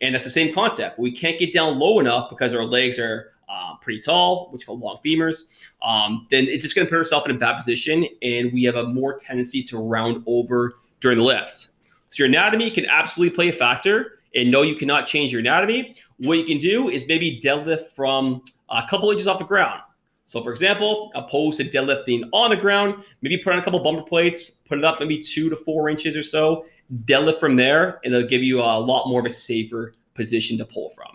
And 0.00 0.14
that's 0.14 0.24
the 0.24 0.30
same 0.30 0.52
concept. 0.52 0.98
We 0.98 1.12
can't 1.12 1.38
get 1.38 1.52
down 1.52 1.78
low 1.78 2.00
enough 2.00 2.30
because 2.30 2.52
our 2.52 2.64
legs 2.64 2.98
are 2.98 3.33
uh, 3.54 3.76
pretty 3.80 4.00
tall, 4.00 4.48
which 4.50 4.66
called 4.66 4.80
long 4.80 4.98
femurs. 5.04 5.44
Um, 5.82 6.26
then 6.30 6.46
it's 6.48 6.62
just 6.62 6.74
going 6.74 6.86
to 6.86 6.90
put 6.90 6.96
herself 6.96 7.28
in 7.28 7.34
a 7.34 7.38
bad 7.38 7.56
position, 7.56 8.06
and 8.22 8.52
we 8.52 8.64
have 8.64 8.76
a 8.76 8.84
more 8.84 9.14
tendency 9.16 9.62
to 9.64 9.78
round 9.78 10.22
over 10.26 10.74
during 11.00 11.18
the 11.18 11.24
lift. 11.24 11.68
So 12.08 12.22
your 12.22 12.28
anatomy 12.28 12.70
can 12.70 12.86
absolutely 12.86 13.34
play 13.34 13.48
a 13.48 13.52
factor. 13.52 14.18
And 14.36 14.50
no, 14.50 14.62
you 14.62 14.74
cannot 14.74 15.06
change 15.06 15.30
your 15.30 15.40
anatomy. 15.40 15.94
What 16.18 16.38
you 16.38 16.44
can 16.44 16.58
do 16.58 16.88
is 16.88 17.06
maybe 17.06 17.40
deadlift 17.40 17.90
from 17.94 18.42
a 18.68 18.82
couple 18.88 19.10
inches 19.10 19.28
off 19.28 19.38
the 19.38 19.44
ground. 19.44 19.80
So, 20.24 20.42
for 20.42 20.50
example, 20.50 21.12
opposed 21.14 21.58
to 21.58 21.68
deadlifting 21.68 22.28
on 22.32 22.50
the 22.50 22.56
ground, 22.56 23.04
maybe 23.20 23.38
put 23.38 23.52
on 23.52 23.58
a 23.58 23.62
couple 23.62 23.78
bumper 23.80 24.02
plates, 24.02 24.50
put 24.66 24.78
it 24.78 24.84
up 24.84 24.98
maybe 24.98 25.20
two 25.20 25.50
to 25.50 25.56
four 25.56 25.88
inches 25.88 26.16
or 26.16 26.22
so, 26.22 26.64
deadlift 27.04 27.38
from 27.38 27.56
there, 27.56 28.00
and 28.04 28.14
it'll 28.14 28.28
give 28.28 28.42
you 28.42 28.60
a 28.60 28.78
lot 28.78 29.06
more 29.08 29.20
of 29.20 29.26
a 29.26 29.30
safer 29.30 29.92
position 30.14 30.56
to 30.58 30.64
pull 30.64 30.90
from. 30.90 31.13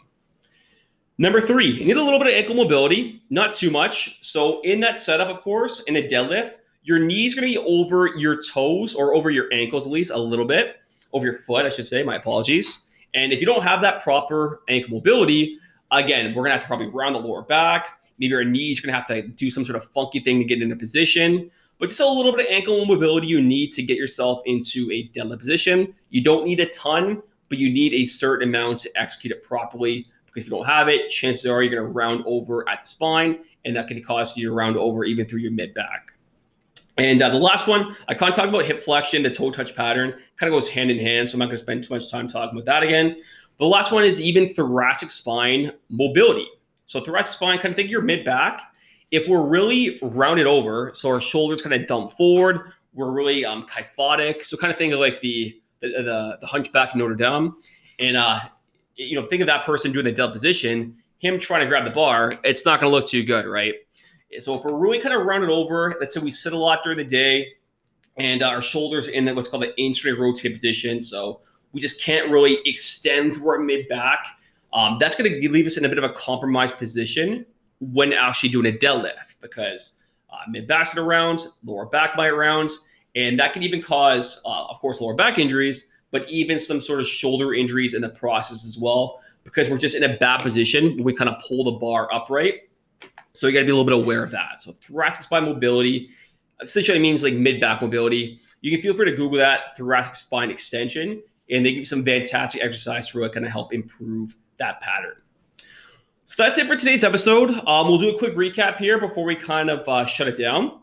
Number 1.21 1.41
three, 1.41 1.67
you 1.67 1.83
need 1.83 1.97
a 1.97 2.01
little 2.01 2.17
bit 2.17 2.29
of 2.29 2.33
ankle 2.33 2.55
mobility, 2.55 3.21
not 3.29 3.51
too 3.51 3.69
much. 3.69 4.17
So, 4.21 4.61
in 4.61 4.79
that 4.79 4.97
setup, 4.97 5.27
of 5.27 5.43
course, 5.43 5.81
in 5.81 5.97
a 5.97 6.01
deadlift, 6.01 6.59
your 6.83 6.97
knees 6.97 7.35
to 7.35 7.41
be 7.41 7.57
over 7.57 8.07
your 8.07 8.41
toes 8.41 8.95
or 8.95 9.13
over 9.13 9.29
your 9.29 9.51
ankles 9.51 9.85
at 9.85 9.91
least 9.91 10.11
a 10.11 10.17
little 10.17 10.45
bit, 10.45 10.77
over 11.11 11.25
your 11.25 11.39
foot, 11.39 11.65
I 11.65 11.69
should 11.69 11.85
say. 11.85 12.03
My 12.03 12.15
apologies. 12.15 12.83
And 13.13 13.33
if 13.33 13.41
you 13.41 13.45
don't 13.45 13.63
have 13.63 13.81
that 13.81 14.01
proper 14.01 14.61
ankle 14.69 14.91
mobility, 14.91 15.57
again, 15.91 16.33
we're 16.33 16.43
gonna 16.43 16.53
have 16.53 16.61
to 16.61 16.67
probably 16.67 16.87
round 16.87 17.15
the 17.15 17.19
lower 17.19 17.41
back. 17.41 17.99
Maybe 18.17 18.29
your 18.29 18.45
knees 18.45 18.79
gonna 18.79 18.95
have 18.95 19.07
to 19.07 19.23
do 19.23 19.49
some 19.49 19.65
sort 19.65 19.75
of 19.75 19.83
funky 19.83 20.21
thing 20.21 20.39
to 20.39 20.45
get 20.45 20.61
into 20.61 20.77
position. 20.77 21.51
But 21.79 21.89
just 21.89 21.99
a 21.99 22.07
little 22.07 22.31
bit 22.31 22.45
of 22.45 22.51
ankle 22.51 22.85
mobility 22.85 23.27
you 23.27 23.41
need 23.41 23.73
to 23.73 23.83
get 23.83 23.97
yourself 23.97 24.41
into 24.45 24.89
a 24.89 25.09
deadlift 25.09 25.39
position. 25.39 25.93
You 26.11 26.23
don't 26.23 26.45
need 26.45 26.61
a 26.61 26.67
ton, 26.67 27.21
but 27.49 27.57
you 27.57 27.69
need 27.69 27.93
a 27.93 28.05
certain 28.05 28.47
amount 28.47 28.79
to 28.79 28.91
execute 28.95 29.33
it 29.33 29.43
properly. 29.43 30.07
Because 30.29 30.43
if 30.43 30.49
you 30.49 30.57
don't 30.57 30.65
have 30.65 30.87
it, 30.87 31.09
chances 31.09 31.45
are 31.45 31.61
you're 31.61 31.75
gonna 31.75 31.91
round 31.91 32.23
over 32.25 32.67
at 32.69 32.81
the 32.81 32.87
spine, 32.87 33.39
and 33.65 33.75
that 33.75 33.87
can 33.87 34.01
cause 34.03 34.37
you 34.37 34.49
to 34.49 34.55
round 34.55 34.77
over 34.77 35.03
even 35.03 35.25
through 35.25 35.39
your 35.39 35.51
mid 35.51 35.73
back. 35.73 36.13
And 36.99 37.21
uh, 37.21 37.29
the 37.29 37.37
last 37.37 37.67
one, 37.67 37.95
I 38.07 38.13
kind 38.13 38.29
of 38.29 38.35
talked 38.35 38.49
about 38.49 38.65
hip 38.65 38.83
flexion, 38.83 39.23
the 39.23 39.29
toe 39.29 39.51
touch 39.51 39.73
pattern, 39.75 40.11
kind 40.37 40.53
of 40.53 40.55
goes 40.55 40.67
hand 40.67 40.91
in 40.91 40.99
hand. 40.99 41.29
So 41.29 41.35
I'm 41.35 41.39
not 41.39 41.45
going 41.45 41.57
to 41.57 41.63
spend 41.63 41.83
too 41.83 41.93
much 41.93 42.11
time 42.11 42.27
talking 42.27 42.57
about 42.57 42.65
that 42.65 42.83
again. 42.83 43.15
But 43.57 43.65
the 43.65 43.69
last 43.69 43.91
one 43.91 44.03
is 44.03 44.19
even 44.19 44.53
thoracic 44.53 45.09
spine 45.09 45.71
mobility. 45.89 46.47
So 46.87 46.99
thoracic 46.99 47.33
spine, 47.33 47.57
kind 47.59 47.69
of 47.69 47.75
think 47.75 47.89
your 47.89 48.01
mid 48.01 48.25
back. 48.25 48.61
If 49.11 49.27
we're 49.27 49.45
really 49.45 49.97
rounded 50.01 50.45
over, 50.45 50.91
so 50.93 51.09
our 51.09 51.21
shoulders 51.21 51.61
kind 51.61 51.73
of 51.73 51.87
dump 51.87 52.11
forward, 52.11 52.73
we're 52.93 53.11
really 53.11 53.45
um, 53.45 53.65
kyphotic. 53.67 54.45
So 54.45 54.57
kind 54.57 54.71
of 54.71 54.77
think 54.77 54.93
of 54.93 54.99
like 54.99 55.21
the 55.21 55.59
the, 55.81 55.87
the, 55.87 56.37
the 56.41 56.47
hunchback 56.47 56.95
Notre 56.95 57.15
Dame, 57.15 57.55
and 57.99 58.17
uh, 58.17 58.41
you 58.99 59.19
know, 59.19 59.25
think 59.27 59.41
of 59.41 59.47
that 59.47 59.65
person 59.65 59.91
doing 59.91 60.05
the 60.05 60.11
dead 60.11 60.31
position, 60.31 60.95
him 61.19 61.39
trying 61.39 61.61
to 61.61 61.67
grab 61.67 61.85
the 61.85 61.91
bar. 61.91 62.33
It's 62.43 62.65
not 62.65 62.81
going 62.81 62.91
to 62.91 62.95
look 62.95 63.07
too 63.07 63.23
good, 63.23 63.45
right? 63.45 63.73
So 64.37 64.55
if 64.55 64.63
we're 64.63 64.77
really 64.77 64.99
kind 64.99 65.15
of 65.15 65.25
rounded 65.25 65.49
over, 65.49 65.95
let's 65.99 66.13
say 66.13 66.19
we 66.19 66.31
sit 66.31 66.53
a 66.53 66.57
lot 66.57 66.83
during 66.83 66.97
the 66.97 67.03
day, 67.03 67.47
and 68.17 68.43
our 68.43 68.61
shoulders 68.61 69.07
in 69.07 69.33
what's 69.33 69.47
called 69.47 69.63
the 69.63 69.73
intraday 69.79 70.17
rotate 70.17 70.51
position. 70.51 71.01
So 71.01 71.39
we 71.71 71.79
just 71.79 72.01
can't 72.01 72.29
really 72.29 72.59
extend 72.65 73.35
through 73.35 73.49
our 73.49 73.59
mid 73.59 73.87
back. 73.87 74.19
Um, 74.73 74.97
that's 74.99 75.15
going 75.15 75.31
to 75.31 75.49
leave 75.49 75.65
us 75.65 75.77
in 75.77 75.85
a 75.85 75.89
bit 75.89 75.97
of 75.97 76.03
a 76.03 76.13
compromised 76.13 76.77
position 76.77 77.45
when 77.79 78.11
actually 78.11 78.49
doing 78.49 78.67
a 78.67 78.77
deadlift 78.77 79.13
because 79.41 79.97
uh, 80.29 80.37
mid 80.49 80.67
back 80.67 80.95
around, 80.97 81.47
lower 81.63 81.85
back 81.85 82.17
might 82.17 82.27
around, 82.27 82.69
and 83.15 83.39
that 83.39 83.53
can 83.53 83.63
even 83.63 83.81
cause, 83.81 84.41
uh, 84.45 84.65
of 84.65 84.79
course, 84.79 85.01
lower 85.01 85.15
back 85.15 85.39
injuries, 85.39 85.87
but 86.11 86.29
even 86.29 86.59
some 86.59 86.81
sort 86.81 86.99
of 86.99 87.07
shoulder 87.07 87.53
injuries 87.53 87.93
in 87.93 88.01
the 88.01 88.09
process 88.09 88.65
as 88.65 88.77
well 88.77 89.19
because 89.43 89.69
we're 89.69 89.77
just 89.77 89.95
in 89.95 90.03
a 90.03 90.17
bad 90.17 90.41
position 90.41 90.95
when 90.95 91.03
we 91.03 91.13
kind 91.13 91.29
of 91.29 91.41
pull 91.47 91.63
the 91.63 91.71
bar 91.71 92.13
upright. 92.13 92.69
So 93.33 93.47
you 93.47 93.53
got 93.53 93.59
to 93.59 93.65
be 93.65 93.71
a 93.71 93.75
little 93.75 93.85
bit 93.85 93.93
aware 93.93 94.23
of 94.23 94.31
that. 94.31 94.59
So 94.59 94.73
thoracic 94.73 95.23
spine 95.23 95.45
mobility 95.45 96.09
essentially 96.61 96.99
means 96.99 97.23
like 97.23 97.33
mid 97.33 97.61
back 97.61 97.81
mobility. 97.81 98.39
You 98.61 98.71
can 98.71 98.81
feel 98.81 98.93
free 98.93 99.09
to 99.09 99.15
Google 99.15 99.37
that 99.37 99.77
thoracic 99.77 100.15
spine 100.15 100.49
extension, 100.49 101.21
and 101.49 101.65
they 101.65 101.71
give 101.71 101.77
you 101.77 101.85
some 101.85 102.03
fantastic 102.03 102.61
exercise 102.61 103.09
to 103.09 103.17
really 103.17 103.29
kind 103.29 103.45
of 103.45 103.51
help 103.51 103.73
improve 103.73 104.35
that 104.57 104.81
pattern. 104.81 105.15
So 106.25 106.43
that's 106.43 106.57
it 106.57 106.67
for 106.67 106.75
today's 106.75 107.03
episode. 107.03 107.49
Um, 107.65 107.87
we'll 107.87 107.97
do 107.97 108.13
a 108.13 108.17
quick 108.17 108.35
recap 108.35 108.77
here 108.77 108.99
before 108.99 109.23
we 109.23 109.35
kind 109.35 109.69
of 109.69 109.87
uh, 109.87 110.05
shut 110.05 110.27
it 110.27 110.37
down. 110.37 110.81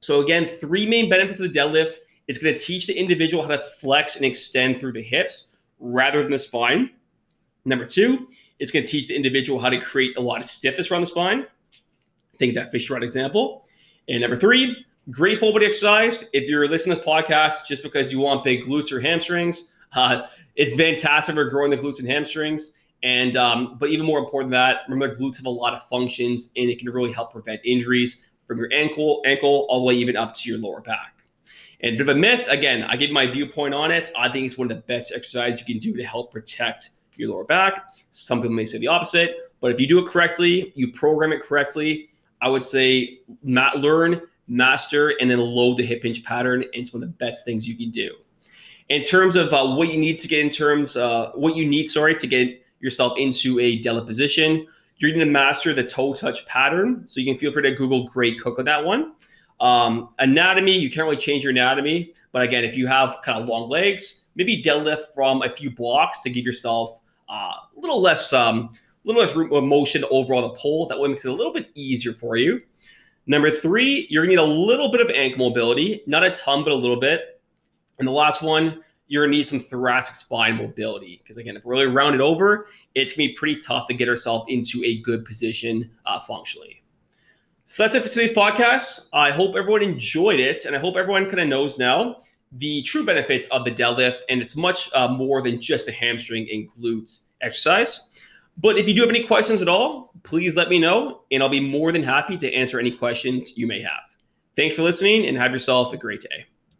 So 0.00 0.20
again, 0.20 0.46
three 0.46 0.86
main 0.86 1.08
benefits 1.08 1.40
of 1.40 1.52
the 1.52 1.58
deadlift. 1.58 1.96
It's 2.28 2.38
going 2.38 2.56
to 2.56 2.62
teach 2.62 2.86
the 2.86 2.98
individual 2.98 3.42
how 3.42 3.48
to 3.50 3.58
flex 3.58 4.16
and 4.16 4.24
extend 4.24 4.80
through 4.80 4.92
the 4.92 5.02
hips 5.02 5.48
rather 5.78 6.22
than 6.22 6.32
the 6.32 6.38
spine. 6.38 6.90
Number 7.64 7.84
two, 7.84 8.26
it's 8.58 8.70
going 8.70 8.84
to 8.84 8.90
teach 8.90 9.08
the 9.08 9.14
individual 9.14 9.60
how 9.60 9.70
to 9.70 9.78
create 9.78 10.16
a 10.16 10.20
lot 10.20 10.40
of 10.40 10.46
stiffness 10.46 10.90
around 10.90 11.02
the 11.02 11.06
spine. 11.06 11.46
Think 12.38 12.50
of 12.50 12.54
that 12.56 12.72
fish 12.72 12.88
rod 12.90 13.02
example. 13.02 13.64
And 14.08 14.20
number 14.20 14.36
three, 14.36 14.84
great 15.10 15.38
full 15.38 15.52
body 15.52 15.66
exercise. 15.66 16.28
If 16.32 16.48
you're 16.48 16.68
listening 16.68 16.96
to 16.96 17.02
this 17.02 17.08
podcast 17.08 17.66
just 17.66 17.82
because 17.82 18.12
you 18.12 18.18
want 18.18 18.44
big 18.44 18.64
glutes 18.64 18.92
or 18.92 19.00
hamstrings, 19.00 19.70
uh, 19.92 20.26
it's 20.54 20.74
fantastic 20.74 21.34
for 21.34 21.44
growing 21.44 21.70
the 21.70 21.76
glutes 21.76 21.98
and 22.00 22.08
hamstrings. 22.08 22.72
And 23.02 23.36
um, 23.36 23.76
but 23.78 23.90
even 23.90 24.06
more 24.06 24.18
important 24.18 24.50
than 24.50 24.58
that, 24.58 24.80
remember 24.88 25.14
glutes 25.14 25.36
have 25.36 25.46
a 25.46 25.50
lot 25.50 25.74
of 25.74 25.84
functions 25.84 26.50
and 26.56 26.70
it 26.70 26.78
can 26.78 26.88
really 26.90 27.12
help 27.12 27.32
prevent 27.32 27.60
injuries 27.64 28.22
from 28.46 28.58
your 28.58 28.68
ankle, 28.72 29.22
ankle 29.26 29.66
all 29.68 29.80
the 29.80 29.86
way 29.86 29.94
even 29.94 30.16
up 30.16 30.34
to 30.34 30.48
your 30.48 30.58
lower 30.58 30.80
back. 30.80 31.15
And 31.82 31.98
bit 31.98 32.08
of 32.08 32.16
a 32.16 32.18
myth, 32.18 32.46
again, 32.48 32.84
I 32.84 32.96
give 32.96 33.10
my 33.10 33.26
viewpoint 33.26 33.74
on 33.74 33.90
it. 33.90 34.10
I 34.16 34.30
think 34.30 34.46
it's 34.46 34.56
one 34.56 34.70
of 34.70 34.76
the 34.76 34.82
best 34.82 35.12
exercises 35.14 35.60
you 35.60 35.66
can 35.66 35.78
do 35.78 35.94
to 35.96 36.04
help 36.04 36.32
protect 36.32 36.90
your 37.16 37.30
lower 37.30 37.44
back. 37.44 37.84
Some 38.10 38.40
people 38.40 38.56
may 38.56 38.64
say 38.64 38.78
the 38.78 38.88
opposite, 38.88 39.52
but 39.60 39.72
if 39.72 39.80
you 39.80 39.86
do 39.86 39.98
it 39.98 40.08
correctly, 40.08 40.72
you 40.74 40.92
program 40.92 41.32
it 41.32 41.42
correctly, 41.42 42.08
I 42.40 42.48
would 42.48 42.62
say 42.62 43.20
not 43.42 43.78
learn, 43.78 44.20
master, 44.48 45.14
and 45.20 45.30
then 45.30 45.38
load 45.38 45.76
the 45.76 45.84
hip 45.84 46.02
hinge 46.02 46.24
pattern. 46.24 46.64
It's 46.72 46.92
one 46.92 47.02
of 47.02 47.08
the 47.08 47.14
best 47.14 47.44
things 47.44 47.66
you 47.66 47.76
can 47.76 47.90
do. 47.90 48.14
In 48.88 49.02
terms 49.02 49.36
of 49.36 49.52
uh, 49.52 49.74
what 49.74 49.88
you 49.88 49.98
need 49.98 50.18
to 50.20 50.28
get 50.28 50.40
in 50.40 50.50
terms, 50.50 50.96
uh, 50.96 51.32
what 51.34 51.56
you 51.56 51.66
need, 51.66 51.88
sorry, 51.88 52.14
to 52.14 52.26
get 52.26 52.64
yourself 52.80 53.18
into 53.18 53.58
a 53.58 53.80
deadlift 53.80 54.06
position, 54.06 54.66
you're 54.98 55.10
going 55.10 55.26
to 55.26 55.30
master 55.30 55.74
the 55.74 55.82
toe 55.82 56.14
touch 56.14 56.46
pattern. 56.46 57.02
So 57.06 57.20
you 57.20 57.26
can 57.26 57.36
feel 57.36 57.52
free 57.52 57.62
to 57.62 57.72
Google 57.72 58.04
Gray 58.04 58.36
Cook 58.36 58.58
on 58.58 58.64
that 58.66 58.84
one. 58.84 59.12
Um, 59.60 60.10
anatomy, 60.18 60.76
you 60.76 60.90
can't 60.90 61.04
really 61.04 61.16
change 61.16 61.42
your 61.44 61.50
anatomy. 61.50 62.12
But 62.32 62.42
again, 62.42 62.64
if 62.64 62.76
you 62.76 62.86
have 62.86 63.18
kind 63.24 63.40
of 63.40 63.48
long 63.48 63.68
legs, 63.68 64.24
maybe 64.34 64.62
deadlift 64.62 65.14
from 65.14 65.42
a 65.42 65.48
few 65.48 65.70
blocks 65.70 66.20
to 66.22 66.30
give 66.30 66.44
yourself 66.44 67.00
uh, 67.28 67.52
a 67.76 67.80
little 67.80 68.00
less, 68.00 68.32
um, 68.32 68.70
little 69.04 69.22
less 69.22 69.34
room 69.34 69.52
of 69.52 69.64
motion 69.64 70.04
overall 70.10 70.42
the 70.42 70.54
pole. 70.54 70.86
That 70.86 71.00
way 71.00 71.08
makes 71.08 71.24
it 71.24 71.30
a 71.30 71.34
little 71.34 71.52
bit 71.52 71.70
easier 71.74 72.12
for 72.12 72.36
you. 72.36 72.60
Number 73.26 73.50
three, 73.50 74.06
you're 74.08 74.22
gonna 74.22 74.36
need 74.36 74.38
a 74.38 74.44
little 74.44 74.90
bit 74.90 75.00
of 75.00 75.10
ankle 75.10 75.48
mobility, 75.48 76.02
not 76.06 76.22
a 76.22 76.30
ton, 76.30 76.62
but 76.62 76.72
a 76.72 76.76
little 76.76 77.00
bit. 77.00 77.40
And 77.98 78.06
the 78.06 78.12
last 78.12 78.42
one, 78.42 78.82
you're 79.08 79.24
gonna 79.24 79.36
need 79.36 79.46
some 79.46 79.60
thoracic 79.60 80.14
spine 80.14 80.56
mobility. 80.56 81.20
Because 81.22 81.38
again, 81.38 81.56
if 81.56 81.64
we're 81.64 81.72
really 81.72 81.86
rounded 81.86 82.20
over, 82.20 82.66
it's 82.94 83.14
gonna 83.14 83.28
be 83.28 83.34
pretty 83.34 83.60
tough 83.60 83.88
to 83.88 83.94
get 83.94 84.08
ourselves 84.08 84.44
into 84.48 84.82
a 84.84 85.00
good 85.00 85.24
position 85.24 85.90
uh, 86.04 86.20
functionally. 86.20 86.82
So 87.68 87.82
that's 87.82 87.96
it 87.96 88.02
for 88.04 88.08
today's 88.08 88.30
podcast. 88.30 89.08
I 89.12 89.32
hope 89.32 89.56
everyone 89.56 89.82
enjoyed 89.82 90.38
it, 90.38 90.66
and 90.66 90.76
I 90.76 90.78
hope 90.78 90.96
everyone 90.96 91.26
kind 91.26 91.40
of 91.40 91.48
knows 91.48 91.78
now 91.78 92.18
the 92.52 92.80
true 92.82 93.04
benefits 93.04 93.48
of 93.48 93.64
the 93.64 93.72
deadlift, 93.72 94.20
and 94.28 94.40
it's 94.40 94.56
much 94.56 94.88
uh, 94.94 95.08
more 95.08 95.42
than 95.42 95.60
just 95.60 95.88
a 95.88 95.92
hamstring 95.92 96.46
and 96.50 96.70
glutes 96.70 97.22
exercise. 97.42 98.10
But 98.56 98.78
if 98.78 98.88
you 98.88 98.94
do 98.94 99.00
have 99.00 99.10
any 99.10 99.24
questions 99.24 99.62
at 99.62 99.68
all, 99.68 100.12
please 100.22 100.56
let 100.56 100.68
me 100.68 100.78
know, 100.78 101.22
and 101.32 101.42
I'll 101.42 101.48
be 101.48 101.60
more 101.60 101.90
than 101.90 102.04
happy 102.04 102.36
to 102.38 102.54
answer 102.54 102.78
any 102.78 102.92
questions 102.92 103.58
you 103.58 103.66
may 103.66 103.80
have. 103.82 104.00
Thanks 104.54 104.76
for 104.76 104.82
listening, 104.82 105.26
and 105.26 105.36
have 105.36 105.50
yourself 105.50 105.92
a 105.92 105.96
great 105.96 106.20
day. 106.20 106.46